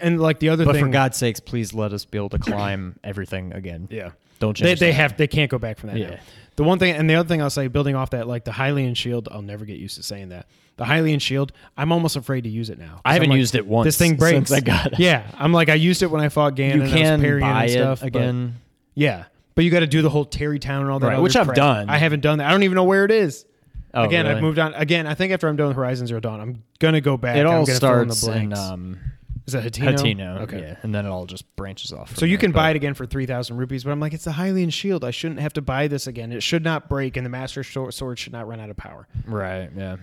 [0.00, 0.68] And like the other thing.
[0.72, 3.88] But thing, for God's sakes, please let us be able to climb everything again.
[3.90, 4.80] yeah, Don't they change.
[4.80, 5.98] they have they can't go back from that.
[5.98, 6.10] Yeah.
[6.10, 6.16] now.
[6.56, 8.96] The one thing and the other thing I'll say, building off that, like the Hylian
[8.96, 10.46] shield, I'll never get used to saying that.
[10.76, 13.00] The Hylian shield, I'm almost afraid to use it now.
[13.04, 13.84] I haven't like, used it once.
[13.86, 14.34] This thing breaks.
[14.34, 14.98] since I got it.
[14.98, 16.74] Yeah, I'm like I used it when I fought Ganon.
[16.76, 18.56] you and can parrying buy and it stuff, but- again.
[18.94, 19.24] yeah,
[19.54, 21.46] but you got to do the whole Tarrey Town and all that, Right, which I've
[21.46, 21.56] crap.
[21.56, 21.90] done.
[21.90, 22.48] I haven't done that.
[22.48, 23.44] I don't even know where it is.
[23.92, 24.36] Oh, again, really?
[24.36, 24.74] I've moved on.
[24.74, 27.36] Again, I think after I'm done with Horizon Zero Dawn, I'm gonna go back.
[27.36, 28.98] It all gonna fill in the starts in um,
[29.46, 29.98] is it Hateno?
[29.98, 30.40] Hateno.
[30.42, 30.60] Okay.
[30.60, 32.16] Yeah, and then it all just branches off.
[32.16, 34.30] So you can buy it again for three thousand rupees, but I'm like, it's the
[34.32, 35.04] Hylian shield.
[35.04, 36.32] I shouldn't have to buy this again.
[36.32, 39.08] It should not break, and the Master sword should not run out of power.
[39.26, 39.70] Right.
[39.76, 39.96] Yeah.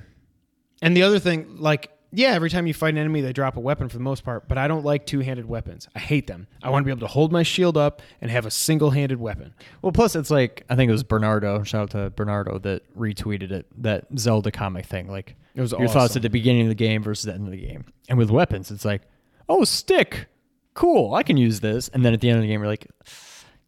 [0.82, 3.60] And the other thing, like, yeah, every time you fight an enemy, they drop a
[3.60, 5.88] weapon for the most part, but I don't like two handed weapons.
[5.96, 6.48] I hate them.
[6.64, 9.20] I want to be able to hold my shield up and have a single handed
[9.20, 9.54] weapon.
[9.82, 11.64] Well, plus it's like I think it was Bernardo.
[11.64, 13.68] Shout out to Bernardo that retweeted it.
[13.82, 15.10] That Zelda comic thing.
[15.10, 17.52] Like It was your thoughts at the beginning of the game versus the end of
[17.52, 17.86] the game.
[18.08, 19.02] And with weapons, it's like,
[19.50, 20.28] oh, stick,
[20.74, 21.90] cool, I can use this.
[21.90, 22.88] And then at the end of the game, you're like,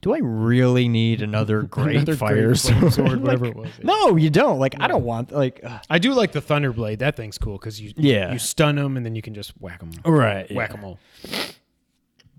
[0.02, 2.94] do I really need another great Another fire great sword?
[2.94, 3.86] sword, whatever Like, it was, yeah.
[3.86, 4.60] No, you don't.
[4.60, 5.60] Like I don't want like.
[5.64, 5.82] ugh.
[5.90, 7.00] I do like the Thunderblade.
[7.00, 8.32] That thing's cool because you Yeah.
[8.32, 9.92] you stun them and then you can just whack them.
[10.06, 10.50] Right.
[10.52, 11.00] Whack them all.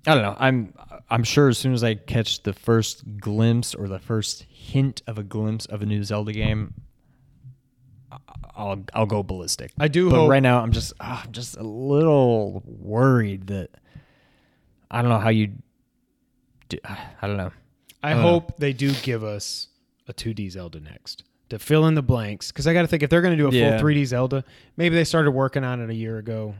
[0.06, 0.36] I don't know.
[0.38, 0.72] I'm
[1.10, 5.18] I'm sure as soon as I catch the first glimpse or the first hint of
[5.18, 6.72] a glimpse of a new Zelda game,
[8.56, 9.72] I'll I'll go ballistic.
[9.78, 13.70] I do but right now I'm just ah, I'm just a little worried that
[14.90, 15.52] I don't know how you.
[16.70, 16.78] Do,
[17.22, 17.52] I don't know.
[18.02, 19.68] I hope they do give us
[20.08, 22.50] a 2D Zelda next to fill in the blanks.
[22.50, 23.78] Because I got to think if they're going to do a Yeah.
[23.78, 24.42] full 3D Zelda,
[24.78, 26.54] maybe they started working on it a year ago.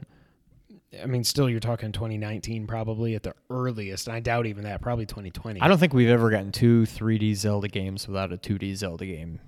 [1.01, 4.07] I mean, still, you're talking 2019 probably at the earliest.
[4.07, 4.81] And I doubt even that.
[4.81, 5.61] Probably 2020.
[5.61, 9.39] I don't think we've ever gotten two 3D Zelda games without a 2D Zelda game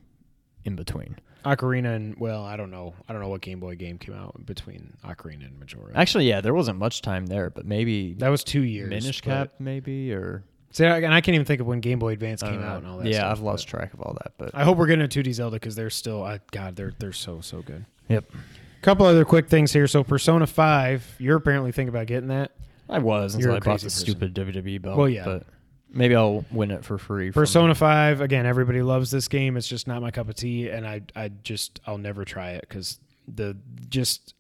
[0.64, 1.18] in between.
[1.46, 2.94] Ocarina and well, I don't know.
[3.10, 5.92] I don't know what Game Boy game came out between Ocarina and Majora.
[5.94, 8.90] Actually, yeah, there wasn't much time there, but maybe that was two years.
[8.90, 12.42] Minish Cap, maybe or See, and I can't even think of when Game Boy Advance
[12.42, 13.06] came don't out and all that.
[13.06, 15.06] Uh, Yeah, stuff, I've lost but track of all that, but I hope we're getting
[15.06, 16.24] a 2D Zelda because they're still.
[16.24, 17.86] I, God, they're they're so so good.
[18.10, 18.26] yep.
[18.34, 19.88] A Couple other quick things here.
[19.88, 22.52] So Persona Five, you're apparently thinking about getting that.
[22.90, 24.98] I was You're until a I bought the stupid WWE belt.
[24.98, 25.26] Well, yeah.
[25.26, 25.46] but
[25.92, 27.32] maybe I'll win it for free.
[27.32, 29.58] Persona Five, again, everybody loves this game.
[29.58, 32.66] It's just not my cup of tea, and I I just I'll never try it
[32.68, 33.56] because the
[33.90, 34.34] just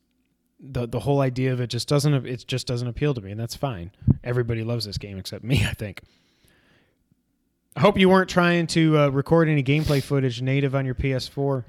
[0.59, 3.39] the the whole idea of it just doesn't it just doesn't appeal to me, and
[3.39, 3.91] that's fine.
[4.23, 6.01] Everybody loves this game except me, I think.
[7.75, 11.65] I hope you weren't trying to uh, record any gameplay footage native on your PS4,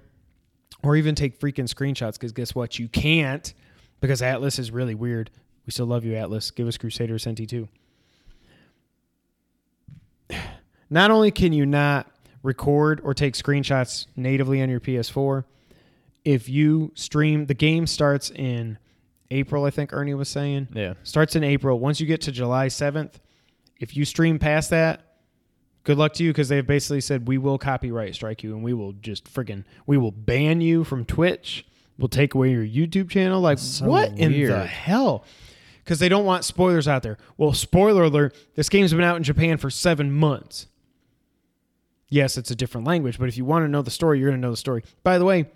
[0.82, 2.14] or even take freaking screenshots.
[2.14, 3.54] Because guess what, you can't,
[4.00, 5.30] because Atlus is really weird.
[5.66, 6.54] We still love you, Atlus.
[6.54, 7.68] Give us Crusader SNT two.
[10.90, 12.06] Not only can you not
[12.42, 15.44] record or take screenshots natively on your PS4,
[16.24, 18.78] if you stream, the game starts in
[19.30, 20.68] April, I think Ernie was saying.
[20.72, 20.94] Yeah.
[21.02, 21.78] Starts in April.
[21.78, 23.14] Once you get to July 7th,
[23.80, 25.13] if you stream past that,
[25.84, 28.72] good luck to you because they've basically said we will copyright strike you and we
[28.72, 31.66] will just friggin' we will ban you from Twitch.
[31.98, 33.40] We'll take away your YouTube channel.
[33.40, 35.24] Like so what in the hell?
[35.84, 37.18] Because they don't want spoilers out there.
[37.36, 40.66] Well, spoiler alert: this game's been out in Japan for seven months.
[42.08, 44.40] Yes, it's a different language, but if you want to know the story, you're going
[44.40, 44.82] to know the story.
[45.02, 45.46] By the way,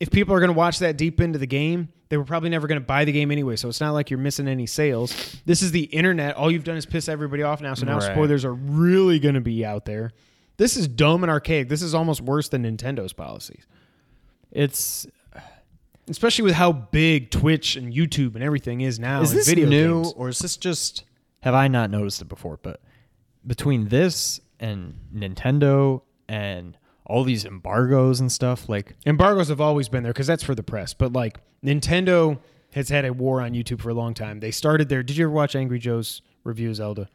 [0.00, 2.66] if people are going to watch that deep into the game, they were probably never
[2.66, 3.56] going to buy the game anyway.
[3.56, 5.40] So it's not like you're missing any sales.
[5.46, 6.36] This is the internet.
[6.36, 7.74] All you've done is piss everybody off now.
[7.74, 8.12] So now Right.
[8.12, 10.12] spoilers are really going to be out there.
[10.56, 11.68] This is dumb and archaic.
[11.68, 13.66] This is almost worse than Nintendo's policies,
[14.52, 15.06] It's
[16.08, 19.22] especially with how big Twitch and YouTube and everything is now.
[19.22, 20.12] is this video new games.
[20.16, 21.04] or is this just
[21.40, 22.58] have I not noticed it before?
[22.62, 22.80] But
[23.46, 26.76] between this and Nintendo and
[27.06, 30.62] all these embargoes and stuff, like Embargoes have always been there because that's for the
[30.62, 30.94] press.
[30.94, 32.38] But like Nintendo
[32.72, 34.40] has had a war on YouTube for a long time.
[34.40, 35.02] They started there.
[35.02, 37.08] Did you ever watch Angry Joe's review of Zelda?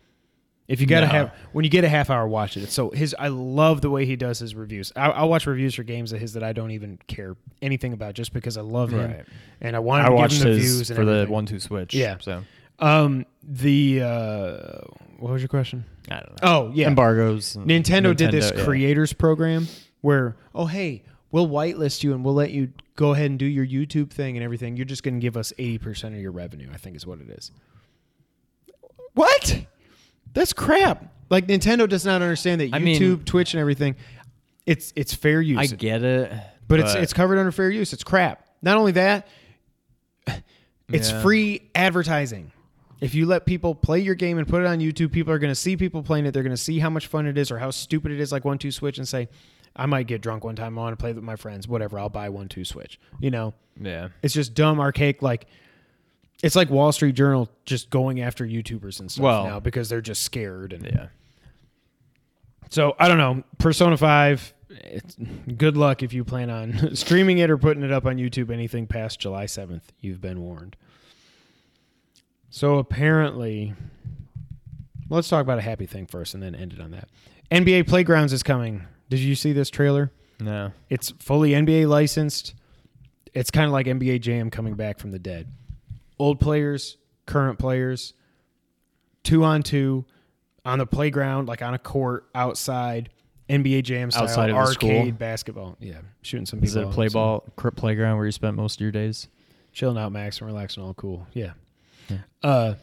[0.68, 1.12] If you gotta No.
[1.14, 2.70] have when you get a half hour, watch it.
[2.70, 4.94] So his, I love the way he does his reviews.
[4.96, 8.14] I, I'll watch reviews for games of his that I don't even care anything about,
[8.14, 9.26] just because I love him Right.
[9.62, 11.60] and I want I to give him the his views and for the one two
[11.60, 11.96] switch.
[11.96, 12.18] Yeah.
[12.22, 12.44] So
[12.78, 14.82] Um, the uh,
[15.20, 15.86] what was your question?
[16.10, 16.36] I don't know.
[16.42, 17.56] Oh yeah, Embargoes.
[17.56, 18.64] and Nintendo, did this yeah.
[18.64, 19.68] creators program
[20.02, 23.66] where, oh hey, we'll whitelist you and we'll let you go ahead and do your
[23.66, 24.76] YouTube thing and everything.
[24.78, 26.70] You're just going to give us eighty percent of your revenue.
[26.74, 27.52] I think is what it is.
[29.14, 29.66] What?
[30.34, 31.14] That's crap.
[31.30, 33.96] Like Nintendo does not understand that I YouTube, mean- Twitch, and everything.
[34.66, 36.32] It's it's fair use, I get it,
[36.68, 37.92] but it's it's covered under fair use.
[37.92, 38.46] It's crap.
[38.62, 39.28] Not only that,
[40.90, 41.22] it's Yeah.
[41.24, 42.52] free advertising.
[43.02, 45.52] If you let people play your game and put it on YouTube, people are going
[45.52, 46.32] to see people playing it.
[46.34, 48.44] They're going to see how much fun it is or how stupid it is, like
[48.44, 49.30] one two switch, and say,
[49.76, 50.78] "I might get drunk one time.
[50.78, 51.68] I want to play with my friends.
[51.68, 51.98] Whatever.
[51.98, 54.10] I'll buy one two switch." You know, yeah.
[54.22, 55.22] it's just dumb, archaic.
[55.22, 55.48] Like
[56.44, 60.02] it's like Wall Street Journal just going after YouTubers and stuff Well- now because they're
[60.02, 60.74] just scared.
[60.74, 61.08] And Yeah.
[62.70, 63.44] so I don't know.
[63.58, 64.54] Persona Five.
[64.70, 65.16] It's,
[65.58, 68.52] good luck if you plan on streaming it or putting it up on YouTube.
[68.52, 70.76] Anything past July seventh, you've been warned.
[72.50, 73.74] So apparently,
[75.10, 77.10] let's talk about a happy thing first, and then end it on that.
[77.52, 78.86] NBA Playgrounds is coming.
[79.10, 80.12] Did you see this trailer?
[80.40, 80.72] No.
[80.90, 82.54] It's fully NBA licensed.
[83.34, 85.48] It's kind of like NBA Jam coming back from the dead.
[86.18, 88.14] Old players, current players,
[89.24, 90.06] two on two,
[90.66, 93.10] on the playground, like on a court outside.
[93.50, 95.12] NBA Jam style Outside of the arcade school?
[95.14, 95.78] basketball.
[95.80, 96.70] Yeah, shooting some people.
[96.70, 97.46] Is it a play ball
[97.76, 99.28] playground where you spent most of your days?
[99.72, 101.26] chilling out, Max, and relaxing, all cool.
[101.34, 101.54] Yeah.
[102.10, 102.18] Yeah.
[102.44, 102.74] Uh,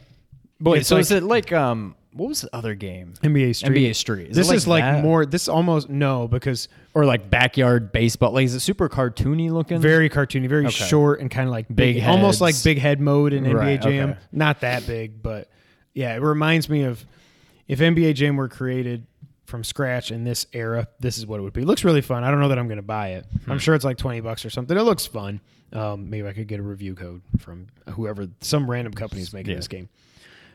[0.60, 3.12] Wait, It's so like- is it like um what was the other game?
[3.22, 3.72] NBA Street.
[3.90, 4.32] NBA Street.
[4.32, 5.02] this it is like that?
[5.02, 5.26] more.
[5.26, 8.32] This almost no because or like backyard baseball.
[8.32, 9.80] Like is it super cartoony looking?
[9.82, 10.86] very cartoony, very Okay.
[10.86, 13.82] short, and kind of like big, Big almost like big head mode in NBA Right,
[13.82, 14.10] Jam.
[14.12, 14.18] okay.
[14.32, 15.50] Not that big, but
[15.92, 17.04] yeah, it reminds me of
[17.68, 19.06] if NBA Jam were created
[19.44, 20.88] from scratch in this era.
[21.00, 21.62] This is what it would be.
[21.62, 22.24] It looks really fun.
[22.24, 23.26] I don't know that I'm going to buy it.
[23.44, 23.52] Hmm.
[23.52, 24.74] I'm sure it's like twenty bucks or something.
[24.74, 25.42] It looks fun.
[25.72, 29.50] Um, maybe I could get a review code from whoever, some random company is making
[29.50, 29.56] Yeah.
[29.56, 29.88] this game.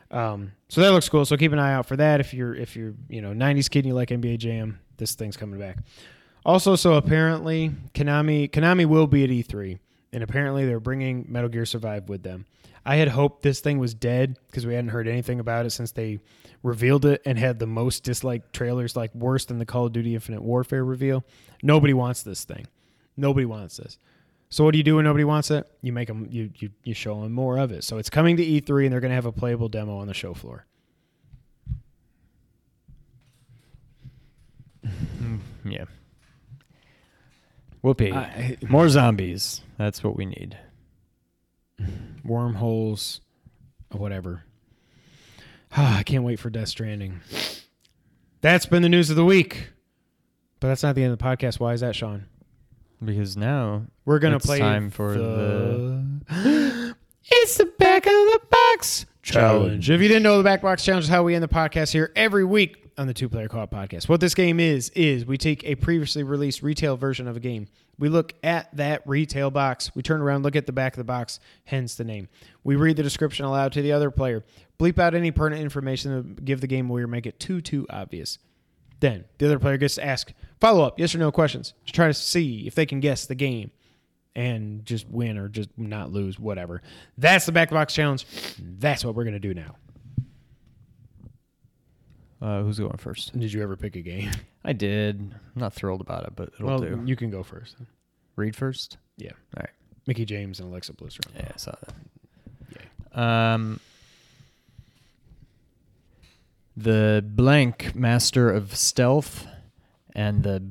[0.10, 1.26] Um, so that looks cool.
[1.26, 2.20] So keep an eye out for that.
[2.20, 5.38] If you're if you're you know '90s kid and you like NBA Jam, this thing's
[5.38, 5.78] coming back.
[6.46, 9.80] Also, so apparently Konami Konami will be at E3,
[10.12, 12.46] and apparently they're bringing Metal Gear Survive with them.
[12.86, 15.92] I had hoped this thing was dead because we hadn't heard anything about it since
[15.92, 16.20] they
[16.64, 20.16] revealed it and had the most disliked trailers, like worse than the Call of Duty
[20.16, 21.24] Infinite Warfare reveal.
[21.62, 22.66] Nobody wants this thing.
[23.16, 23.98] Nobody wants this.
[24.52, 25.66] So what do you do when nobody wants it?
[25.82, 26.28] You make them.
[26.30, 27.84] You you you show them more of it.
[27.86, 30.14] So it's coming to E3, and they're going to have a playable demo on the
[30.14, 30.66] show floor.
[35.64, 35.86] Yeah.
[37.82, 38.12] Whoopee.
[38.12, 39.62] I- More zombies.
[39.78, 40.58] That's what we need.
[42.24, 43.22] wormholes,
[43.92, 44.44] or whatever.
[45.76, 47.22] Ah, I can't wait for Death Stranding.
[48.42, 49.70] That's been the news of the week.
[50.60, 51.60] But that's not the end of the podcast.
[51.60, 52.26] Why is that, Sean?
[53.04, 56.06] Because now We're gonna It's play time for the.
[57.26, 59.90] it's the back of the box challenge.
[59.90, 62.12] If you didn't know, the back box challenge is how we end the podcast here
[62.16, 64.08] every week on the Two Player Co-op Podcast.
[64.08, 67.68] What this game is is we take a previously released retail version of a game.
[67.98, 69.92] We look at that retail box.
[69.96, 72.30] We turn around, look at the back of the box, hence the name.
[72.64, 74.44] We read the description aloud to the other player.
[74.80, 77.86] Bleep out any pertinent information that give the game away or make it too too
[77.90, 78.40] obvious.
[79.02, 80.32] Then the other player gets to ask
[80.62, 83.36] follow up yes or no questions to try to see if they can guess the
[83.36, 83.72] game
[84.36, 86.82] and just win or just not lose, whatever.
[87.18, 88.26] That's the back of the box challenge.
[88.58, 89.76] That's what we're gonna do now.
[92.42, 93.38] uh, who's going first?
[93.38, 94.32] Did you ever pick a game?
[94.64, 95.20] I did.
[95.56, 97.02] I'm not thrilled about it, but it'll well, do.
[97.06, 97.76] you can go first.
[98.36, 98.98] Read first.
[99.18, 99.32] Yeah.
[99.58, 99.70] All right.
[100.08, 101.18] Mickie James and Alexa Bliss.
[101.36, 101.94] Yeah, I saw that.
[103.16, 103.54] Yeah.
[103.54, 103.80] Um,
[106.84, 109.48] the blank master of stealth
[110.16, 110.64] and the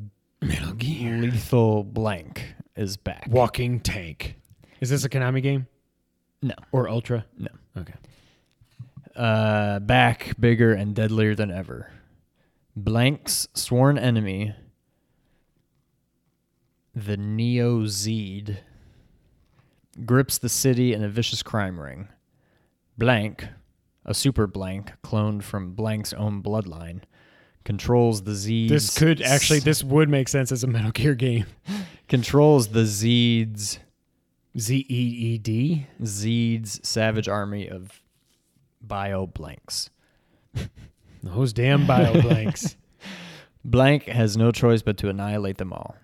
[0.42, 1.18] Metal Gear.
[1.18, 3.26] lethal blank is back.
[3.28, 4.36] Walking Tank.
[4.80, 5.66] Is this a Konami game
[6.42, 7.26] No, or Ultra?
[7.38, 7.48] no.
[7.76, 7.94] Okay.
[9.14, 11.90] Uh, back, bigger and deadlier than ever.
[12.76, 14.54] Blank's sworn enemy,
[16.94, 18.58] the Neo Zeed,
[20.06, 22.08] grips the city in a vicious crime ring.
[22.96, 23.48] Blank,
[24.10, 27.02] a super blank cloned from Blank's own bloodline,
[27.64, 28.68] controls the Zeeds.
[28.68, 31.46] This could actually this would make sense as a Metal Gear game.
[32.08, 33.78] controls the Zeeds.
[34.58, 35.86] Z E E D.
[36.02, 38.02] Zeeds Savage Army of
[38.82, 39.90] Bio Blanks.
[41.22, 42.76] Those damn bio blanks.
[43.64, 45.94] Blank has no choice but to annihilate them all.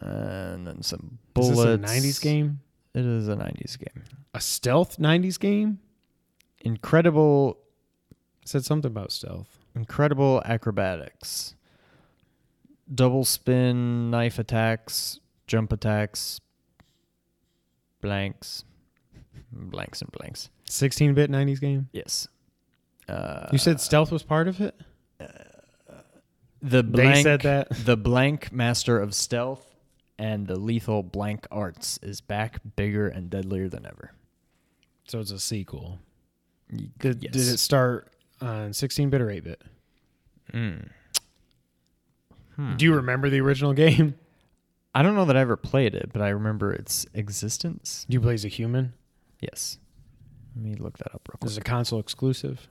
[0.00, 1.80] And then some Is bullets.
[1.82, 2.60] this a '90s game?
[2.94, 4.04] It is a 90s game.
[4.34, 5.78] A stealth '90s game?
[6.62, 7.58] Incredible,
[8.44, 9.58] said something about stealth.
[9.74, 11.54] incredible acrobatics.
[12.92, 16.40] Double spin, knife attacks, jump attacks,
[18.00, 18.64] blanks,
[19.50, 20.50] blanks and blanks.
[20.68, 21.88] 16-bit '90s game.
[21.92, 22.28] Yes.
[23.08, 24.74] Uh, You said stealth was part of it.
[26.62, 27.68] the blank, They said that.
[27.84, 29.74] the blank master of stealth
[30.18, 34.12] and the lethal blank arts is back, bigger and deadlier than ever.
[35.08, 35.98] So it's a sequel.
[36.98, 37.32] Did, yes.
[37.32, 38.08] did it start
[38.40, 39.62] on 16-bit or 8-bit?
[40.52, 40.88] Mm.
[42.76, 44.14] Do you remember the original game?
[44.94, 48.04] I don't know that I ever played it, but I remember its existence.
[48.08, 48.92] Do you play as a human?
[49.40, 49.78] Yes.
[50.54, 51.66] Let me look that up real This is quick.
[51.68, 52.68] a console exclusive.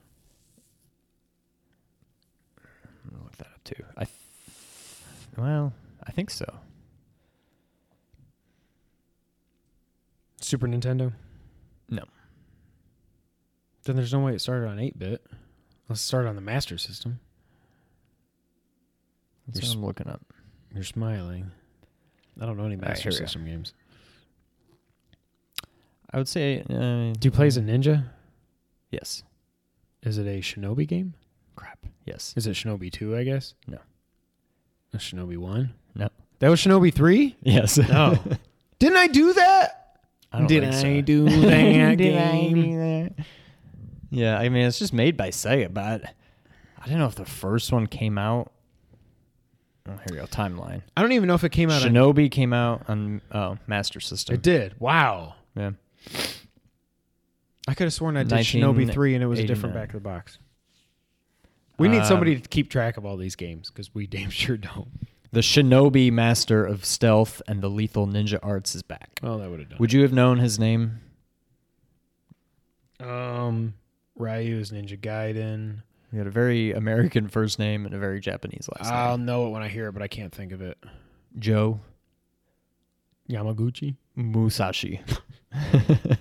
[3.04, 3.84] I'm gonna look that up too.
[3.96, 4.16] I, th-
[5.36, 5.72] well,
[6.06, 6.46] I think so.
[10.40, 11.12] Super Nintendo.
[13.84, 15.24] Then there's no way it started on 8-bit.
[15.88, 17.18] Let's start on the Master System.
[19.46, 20.22] That's You're what I'm looking up.
[20.74, 21.50] You're smiling.
[22.40, 23.16] I don't know any Master go.
[23.16, 23.74] System games.
[26.12, 26.60] I would say.
[26.70, 28.04] Uh, Do you play as a ninja?
[28.90, 29.22] Yes.
[30.02, 31.14] Is it a Shinobi game?
[31.56, 31.78] Crap.
[32.06, 32.34] Yes.
[32.36, 33.54] Is it Shinobi 2, I guess?
[33.66, 33.78] No.
[34.94, 35.72] A Shinobi 1?
[35.96, 36.08] No.
[36.38, 37.36] That was Shinobi 3?
[37.42, 37.78] Yes.
[37.78, 38.18] No.
[38.78, 39.98] Didn't I do that?
[40.32, 40.86] I don't Did think so.
[40.88, 41.30] I do that
[41.98, 42.54] Did I game?
[42.54, 43.26] do that?
[44.12, 46.04] Yeah, I mean it's just made by Sega, but
[46.78, 48.52] I don't know if the first one came out.
[49.88, 50.26] Oh, here we go.
[50.26, 50.82] Timeline.
[50.96, 54.00] I don't even know if it came out on Shinobi came out on oh Master
[54.00, 54.34] System.
[54.34, 54.74] It did.
[54.78, 55.34] Wow.
[55.56, 55.70] Yeah.
[57.66, 59.94] I could have sworn I did Shinobi 3 and it was a different back of
[59.94, 60.38] the box.
[61.78, 64.56] We need Um, somebody to keep track of all these games because we damn sure
[64.58, 64.88] don't.
[65.32, 69.20] The Shinobi Master of Stealth and the Lethal Ninja Arts is back.
[69.22, 69.78] Oh, that would have done.
[69.78, 71.00] Would you have known his name?
[73.00, 73.74] Um,
[74.16, 75.82] Ryu is Ninja Gaiden.
[76.10, 78.98] He had a very American first name and a very Japanese last name.
[78.98, 80.76] I'll know it when I hear it, but I can't think of it.
[81.38, 81.80] Joe
[83.30, 83.96] Yamaguchi.
[84.16, 85.00] Musashi.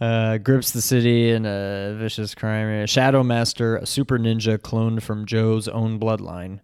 [0.00, 2.86] uh, grips the city in a vicious crime.
[2.86, 6.60] Shadow Master, a super ninja cloned from Joe's own bloodline,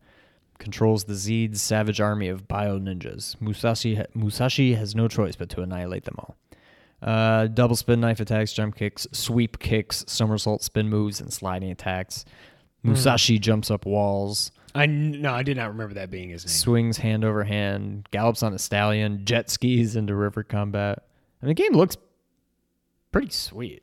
[0.58, 3.40] controls the Zeeds savage army of bio ninjas.
[3.40, 6.36] Musashi, ha- Musashi has no choice but to annihilate them all.
[7.02, 12.24] Uh, double spin knife attacks, jump kicks, sweep kicks, somersault spin moves, and sliding attacks.
[12.82, 16.50] Musashi jumps up walls, I no, I did not remember that being his name.
[16.50, 21.04] swings hand over hand, gallops on a stallion, jet skis into river combat.
[21.42, 21.96] I mean, the game looks
[23.12, 23.82] pretty sweet.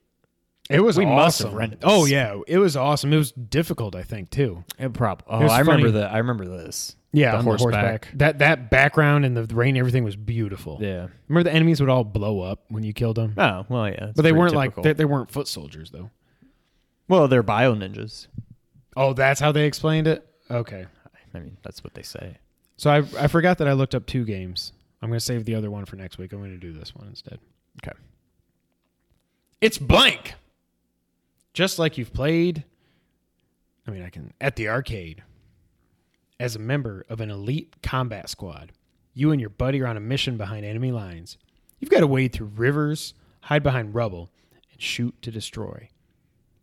[0.70, 1.15] It was We awesome.
[1.15, 1.80] must have rented.
[1.84, 3.13] Oh yeah, it was awesome.
[3.13, 4.65] It was difficult, I think, too.
[4.78, 5.99] It prob- oh, I remember funny.
[6.01, 6.11] that.
[6.11, 6.96] I remember this.
[7.13, 8.09] Yeah, The on horseback.
[8.15, 10.77] That that background and the rain, everything was beautiful.
[10.81, 11.07] Yeah.
[11.27, 14.11] Remember the enemies would all blow up when you killed them, Oh well, yeah.
[14.15, 14.83] but they weren't typical.
[14.83, 16.11] like they, they weren't foot soldiers though.
[17.07, 18.27] well, they're bio ninjas.
[18.95, 20.27] Oh, that's how they explained it.
[20.51, 20.85] Okay,
[21.33, 22.37] I mean, that's what they say.
[22.75, 24.73] so I I forgot that I looked up two games.
[25.01, 26.33] I'm gonna save the other one for next week.
[26.33, 27.39] I'm gonna do this one instead.
[27.83, 27.97] Okay.
[29.61, 30.33] It's blank.
[31.53, 32.63] Just like you've played.
[33.87, 35.23] I mean, I can at the arcade.
[36.39, 38.71] As a member of an elite combat squad,
[39.13, 41.38] you and your buddy are on a mission behind enemy lines.
[41.79, 44.29] You've got to wade through rivers, hide behind rubble,
[44.71, 45.89] and shoot to destroy.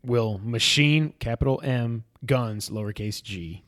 [0.05, 3.65] Will machine capital M guns lowercase g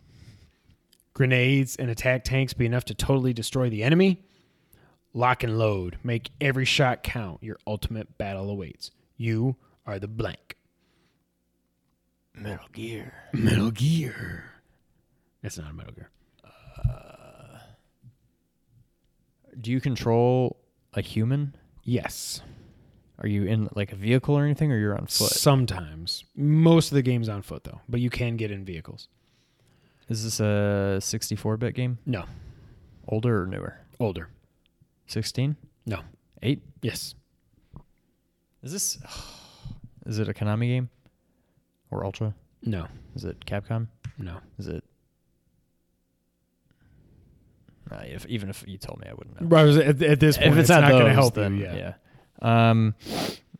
[1.17, 4.23] grenades and attack tanks be enough to totally destroy the enemy?
[5.15, 5.99] Lock and load.
[6.05, 7.43] Make every shot count.
[7.43, 8.91] Your ultimate battle awaits.
[9.17, 10.57] You are the blank.
[12.35, 13.15] Metal Gear.
[13.33, 14.45] Metal Gear.
[15.47, 16.11] It's not a Metal Gear.
[16.45, 17.59] Uh,
[19.61, 20.57] do you control
[20.95, 21.55] a human?
[21.85, 22.43] Yes.
[23.21, 25.31] Are you in like a vehicle or anything, or you're on foot?
[25.31, 26.25] Sometimes.
[26.35, 29.07] Most of the game's on foot, though, but you can get in vehicles.
[30.09, 31.99] Is this a 64-bit game?
[32.07, 32.25] No.
[33.09, 33.79] Older or newer?
[34.01, 34.29] Older.
[35.07, 35.57] 16?
[35.87, 36.01] No.
[36.43, 36.61] 8?
[36.83, 37.15] Yes.
[38.65, 38.99] Is this?
[40.07, 40.91] Is it a Konami game?
[41.91, 42.35] Or Ultra?
[42.63, 42.87] No.
[43.15, 43.87] Is it Capcom?
[44.19, 44.39] No.
[44.59, 44.83] Is it?
[47.91, 49.47] Uh, if, even if you told me, I wouldn't know.
[49.47, 51.65] But at, at this point, if it's, it's, not, going to help then you.
[51.65, 51.95] Yeah.
[52.43, 52.71] yeah.
[52.71, 52.95] Um,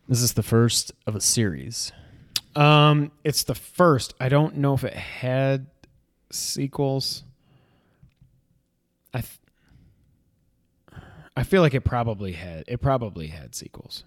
[0.07, 1.91] this is the first of a series.
[2.55, 4.13] Um, it's the first.
[4.19, 5.67] I don't know if it had
[6.31, 7.23] sequels.
[9.13, 9.39] I th-
[11.35, 12.63] I feel like it probably had.
[12.67, 14.03] It probably had sequels.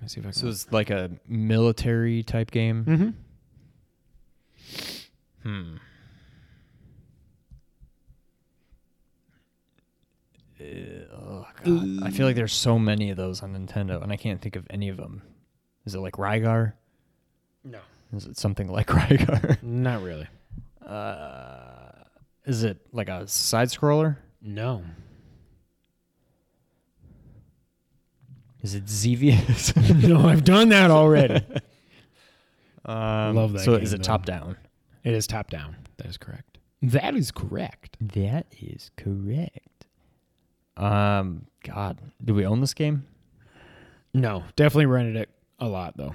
[0.00, 0.32] Let's see if I can.
[0.32, 2.84] So it's like a military type game.
[2.84, 3.10] mm-hmm.
[5.42, 5.76] Hmm.
[11.14, 14.40] Oh god, I feel like there's so many of those on Nintendo, and I can't
[14.40, 15.22] think of any of them.
[15.84, 16.72] Is it like Rygar?
[17.64, 17.78] No,
[18.14, 19.62] Is it something like Rygar?
[19.62, 20.26] not really.
[20.84, 21.90] Uh,
[22.44, 24.16] is it like a side scroller?
[24.40, 24.82] No.
[28.62, 29.74] Is it Xevious?
[30.02, 31.34] no, I've done that already.
[32.84, 34.02] um, Love that So game, is it though.
[34.04, 34.56] top down?
[35.04, 35.76] It is top down.
[35.98, 36.58] That is correct.
[36.82, 37.96] That is correct.
[38.00, 39.75] That is correct.
[40.76, 43.06] Um, God, do we own this game?
[44.12, 46.14] No, definitely rented it a lot though.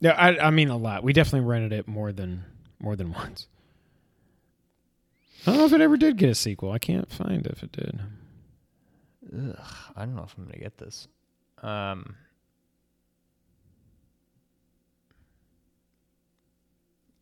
[0.00, 1.02] Yeah, I, I mean a lot.
[1.02, 2.44] We definitely rented it more than
[2.80, 3.48] more than once.
[5.46, 6.70] I don't know if it ever did get a sequel.
[6.72, 8.00] I can't find if it did.
[9.34, 9.58] Ugh,
[9.96, 11.08] I don't know if I'm gonna get this.
[11.62, 12.16] Um,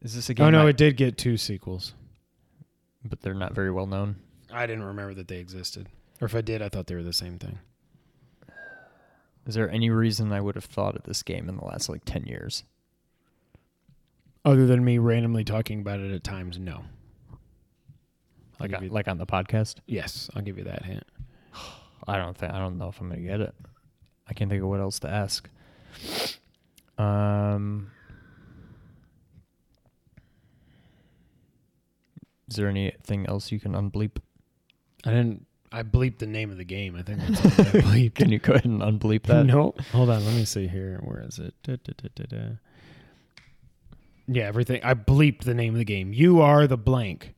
[0.01, 0.47] is this a game?
[0.47, 1.95] Oh no, I- it did get two sequels.
[3.05, 4.16] but they're not very well known.
[4.53, 5.88] I didn't remember that they existed,
[6.23, 7.59] or if I did, I thought they were the same thing.
[9.45, 12.05] Is there any reason I would have thought of this game in the last like
[12.05, 12.62] ten years?
[14.45, 16.85] Other than me randomly talking about it at times, no.
[17.33, 19.77] I'll Like on, like on the podcast?
[19.87, 21.05] yes, I'll give you that hint.
[22.07, 23.55] I don't think I don't know if I'm gonna get it.
[24.29, 25.49] I can't think of what else to ask.
[26.99, 27.91] Um,
[32.49, 34.18] is there anything else you can unbleep?
[35.05, 35.47] I didn't.
[35.73, 36.97] I bleeped the name of the game.
[36.97, 38.14] I think that's all I bleeped.
[38.14, 39.47] Can you go ahead and unbleep that?
[39.47, 40.25] No, hold on.
[40.25, 41.01] Let me see here.
[41.03, 41.55] Where is it?
[41.62, 42.45] Da, da, da, da, da.
[44.29, 44.83] Yeah, everything.
[44.85, 46.12] I bleeped the name of the game.
[46.12, 47.35] You are the blank.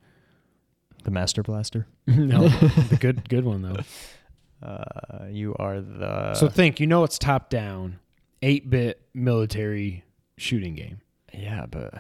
[1.05, 1.87] The Master Blaster.
[2.07, 4.67] no, the good, good one though.
[4.67, 6.35] Uh, you are the.
[6.35, 6.81] so think.
[6.81, 7.99] You know, it's top down,
[8.43, 10.05] eight bit military
[10.37, 11.01] shooting game
[11.39, 11.95] yeah, but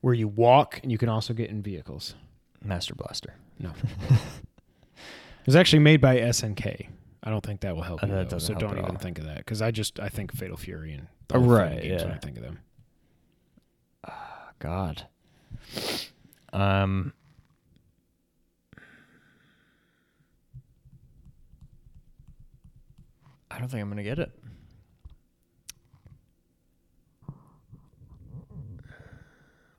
[0.00, 2.14] where you walk and you can also get in vehicles.
[2.62, 3.34] Master Blaster.
[3.58, 3.72] No,
[5.40, 6.88] it was actually made by SNK.
[7.22, 8.12] I don't think that will help Uh, you.
[8.14, 8.96] that though, so help don't even all.
[8.96, 12.02] think of that because I just I think Fatal Fury and Uh, other right, games
[12.02, 12.16] when yeah.
[12.16, 12.58] I think of them.
[14.58, 15.06] God.
[16.52, 17.12] Um.
[23.50, 24.30] I don't think I'm gonna get it.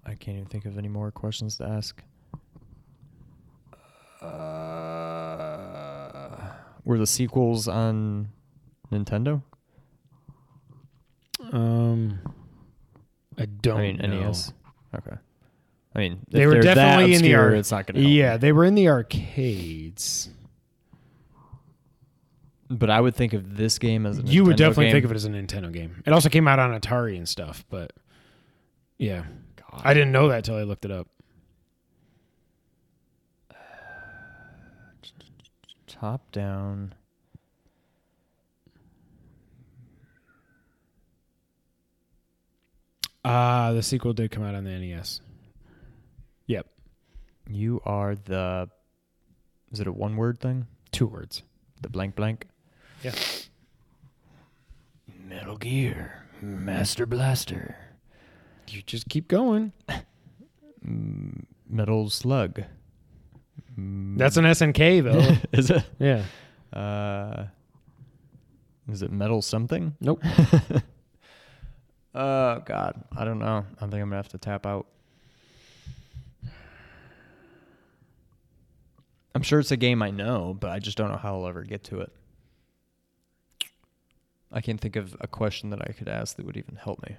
[0.06, 2.02] I can't even think of any more questions to ask.
[4.22, 4.28] Uh,
[6.84, 8.30] were the sequels on
[8.92, 9.42] Nintendo?
[11.52, 12.20] Um,
[13.38, 13.78] I don't.
[13.78, 14.08] I mean know.
[14.28, 14.54] NES.
[14.96, 15.16] Okay.
[15.94, 18.00] I mean, They were definitely in the obscure, ar- It's not gonna.
[18.00, 20.30] help Yeah, they were in the arcades.
[22.70, 24.92] But I would think of this game as a you would Nintendo definitely game.
[24.94, 26.02] think of it as a Nintendo game.
[26.06, 27.92] It also came out on Atari and stuff, but
[28.98, 29.26] yeah,
[29.58, 29.82] God.
[29.84, 31.08] I didn't know that till I looked it up.
[36.02, 36.96] Top down.
[43.24, 45.22] Ah, the sequel did come out on the NES.
[46.48, 46.68] Yep,
[47.50, 48.70] You are the.
[49.72, 50.68] Is it a one word thing?
[50.92, 51.44] two words.
[51.82, 52.48] The blank blank.
[53.02, 53.14] Yeah.
[55.26, 57.78] Metal Gear, Master Blaster,
[58.68, 59.72] You just keep going.
[61.70, 62.64] Metal Slug.
[63.78, 65.38] That's an SNK though.
[65.58, 65.84] is it?
[66.00, 66.24] yeah.
[66.74, 67.48] Uh,
[68.90, 69.96] is it Metal something?
[70.00, 70.22] Nope.
[72.14, 73.66] Oh God, I don't know.
[73.78, 74.88] I think I'm gonna have to tap out.
[79.34, 81.64] I'm sure it's a game I know, but I just don't know how I'll ever
[81.64, 82.12] get to it.
[84.52, 87.16] I can't think of a question that I could ask that would even help me.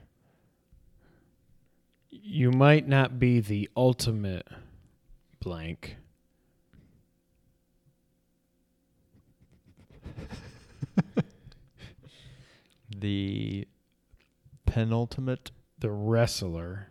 [2.11, 4.46] You might not be the ultimate
[5.40, 5.96] blank.
[13.03, 13.66] The
[14.66, 15.50] penultimate,
[15.80, 16.88] The wrestler.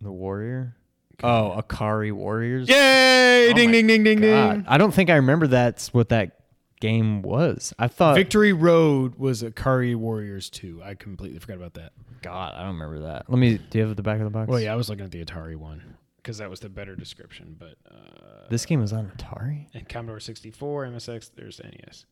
[0.00, 0.76] the warrior.
[1.22, 2.68] Oh, Ikari Warriors.
[2.68, 3.50] Yay!
[3.50, 4.52] Oh ding, ding, ding, ding, God.
[4.54, 4.64] ding.
[4.66, 6.40] I don't think I remember that's what that
[6.80, 7.72] game was.
[7.78, 8.16] I thought.
[8.16, 10.82] Victory Road was Ikari Warriors 2.
[10.82, 11.92] I completely forgot about that.
[12.22, 13.30] God, I don't remember that.
[13.30, 13.58] Let me.
[13.58, 14.48] Do you have the back of the box?
[14.48, 17.54] Well, yeah, I was looking at the Atari one because that was the better description.
[17.56, 19.66] But uh, This game was on Atari.
[19.74, 22.06] and Commodore 64, MSX, there's NES.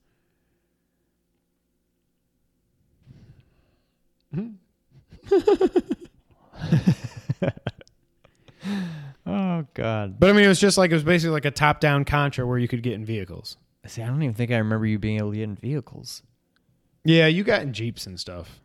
[9.27, 10.19] Oh God.
[10.19, 12.59] But I mean, it was just like it was basically like a top-down Contra where
[12.59, 13.57] you could get in vehicles.
[13.87, 16.23] See, I don't even think I remember you being able to get in vehicles.
[17.05, 18.61] Yeah, you got in jeeps and stuff.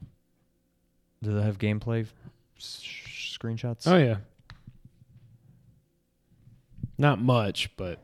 [1.23, 2.07] Do they have gameplay
[2.57, 3.87] s- screenshots?
[3.87, 4.17] Oh yeah.
[6.97, 7.99] Not much, but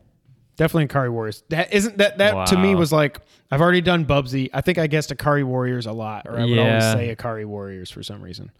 [0.62, 1.42] definitely Ikari Warriors.
[1.48, 4.48] That isn't that that to me was like I've already done Bubsy.
[4.52, 7.90] I think I guessed Ikari Warriors a lot, or I would always say Ikari Warriors
[7.90, 8.50] for some reason.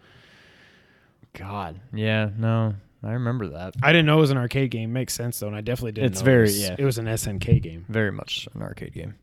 [1.35, 1.81] God.
[1.93, 2.31] Yeah.
[2.37, 3.75] No, I remember that.
[3.83, 4.93] I didn't know it was an arcade game.
[4.93, 6.13] Makes sense though, and I definitely didn't.
[6.13, 6.77] It's very- it was, yeah.
[6.79, 7.85] It was an SNK game.
[7.89, 9.15] Very much an arcade game.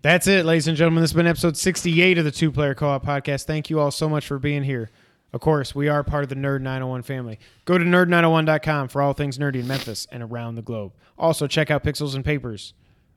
[0.00, 1.02] That's it, ladies and gentlemen.
[1.02, 3.44] This has been episode 68 of the Two Player Co op podcast.
[3.44, 4.90] Thank you all so much for being here.
[5.32, 7.38] Of course, we are part of the Nerd 901 family.
[7.64, 10.92] Go to nerd901.com for all things nerdy in Memphis and around the globe.
[11.18, 12.72] Also, check out Pixels and Papers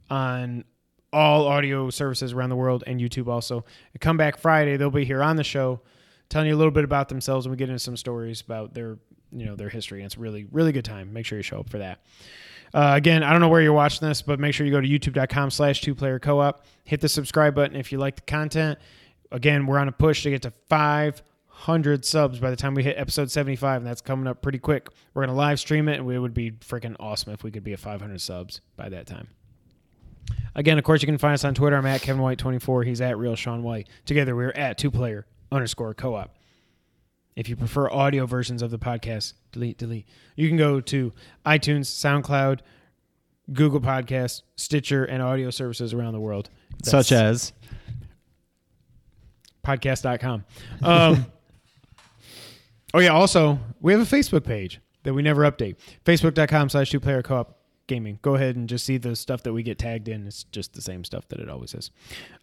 [0.09, 0.66] on
[1.14, 3.64] all audio services around the world and YouTube also.
[3.99, 5.82] Come back Friday, they'll be here on the show
[6.32, 8.97] telling you a little bit about themselves and we get into some stories about their,
[9.32, 9.99] you know, their history.
[9.99, 11.14] And it's really really good time.
[11.14, 11.99] Make sure you show up for that.
[12.74, 14.88] Uh, again, I don't know where you're watching this, but make sure you go to
[14.88, 16.66] youtube.com slash two player co op.
[16.86, 18.80] Hit the subscribe button if you like the content.
[19.32, 20.51] Again, we're on a push to get to
[21.62, 24.89] 500 subs by the time we hit episode 75, and that's coming up pretty quick.
[25.14, 27.64] We're going to live stream it, and it would be freaking awesome if we could
[27.64, 29.28] be at 500 subs by that time.
[30.55, 31.76] Again, of course, you can find us on Twitter.
[31.76, 32.88] I'm at Kevin White24.
[32.88, 33.89] He's at Real Sean White.
[34.07, 36.36] Together, we're at two player underscore co op.
[37.36, 40.07] If you prefer audio versions of the podcast, delete, delete.
[40.36, 41.14] You can go to
[41.45, 42.62] iTunes, SoundCloud,
[43.53, 46.49] Google Podcasts, Stitcher, and audio services around the world.
[46.84, 47.53] Such That's as
[49.64, 50.43] podcast.com.
[50.82, 51.26] Um,
[52.94, 53.10] oh, yeah.
[53.10, 55.78] Also, we have a Facebook page that we never update.
[56.06, 58.20] Facebook.com slash two player co op gaming.
[58.22, 60.28] Go ahead and just see the stuff that we get tagged in.
[60.28, 61.92] It's just the same stuff that it always is.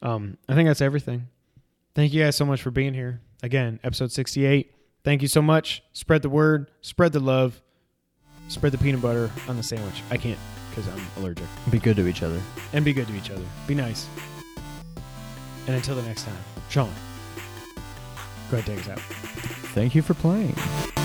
[0.02, 1.28] Um, I think that's everything.
[1.94, 3.20] Thank you guys so much for being here.
[3.42, 4.74] Again, episode 68.
[5.04, 5.82] Thank you so much.
[5.92, 7.62] Spread the word, spread the love,
[8.48, 10.02] spread the peanut butter on the sandwich.
[10.10, 10.38] I can't
[10.70, 11.46] because I'm allergic.
[11.70, 12.40] be good to each other.
[12.72, 13.44] And be good to each other.
[13.66, 14.06] Be nice.
[15.66, 16.36] And until the next time,
[16.68, 16.92] Sean,
[18.50, 19.47] go ahead, take us out.
[19.78, 20.97] Thank you for playing.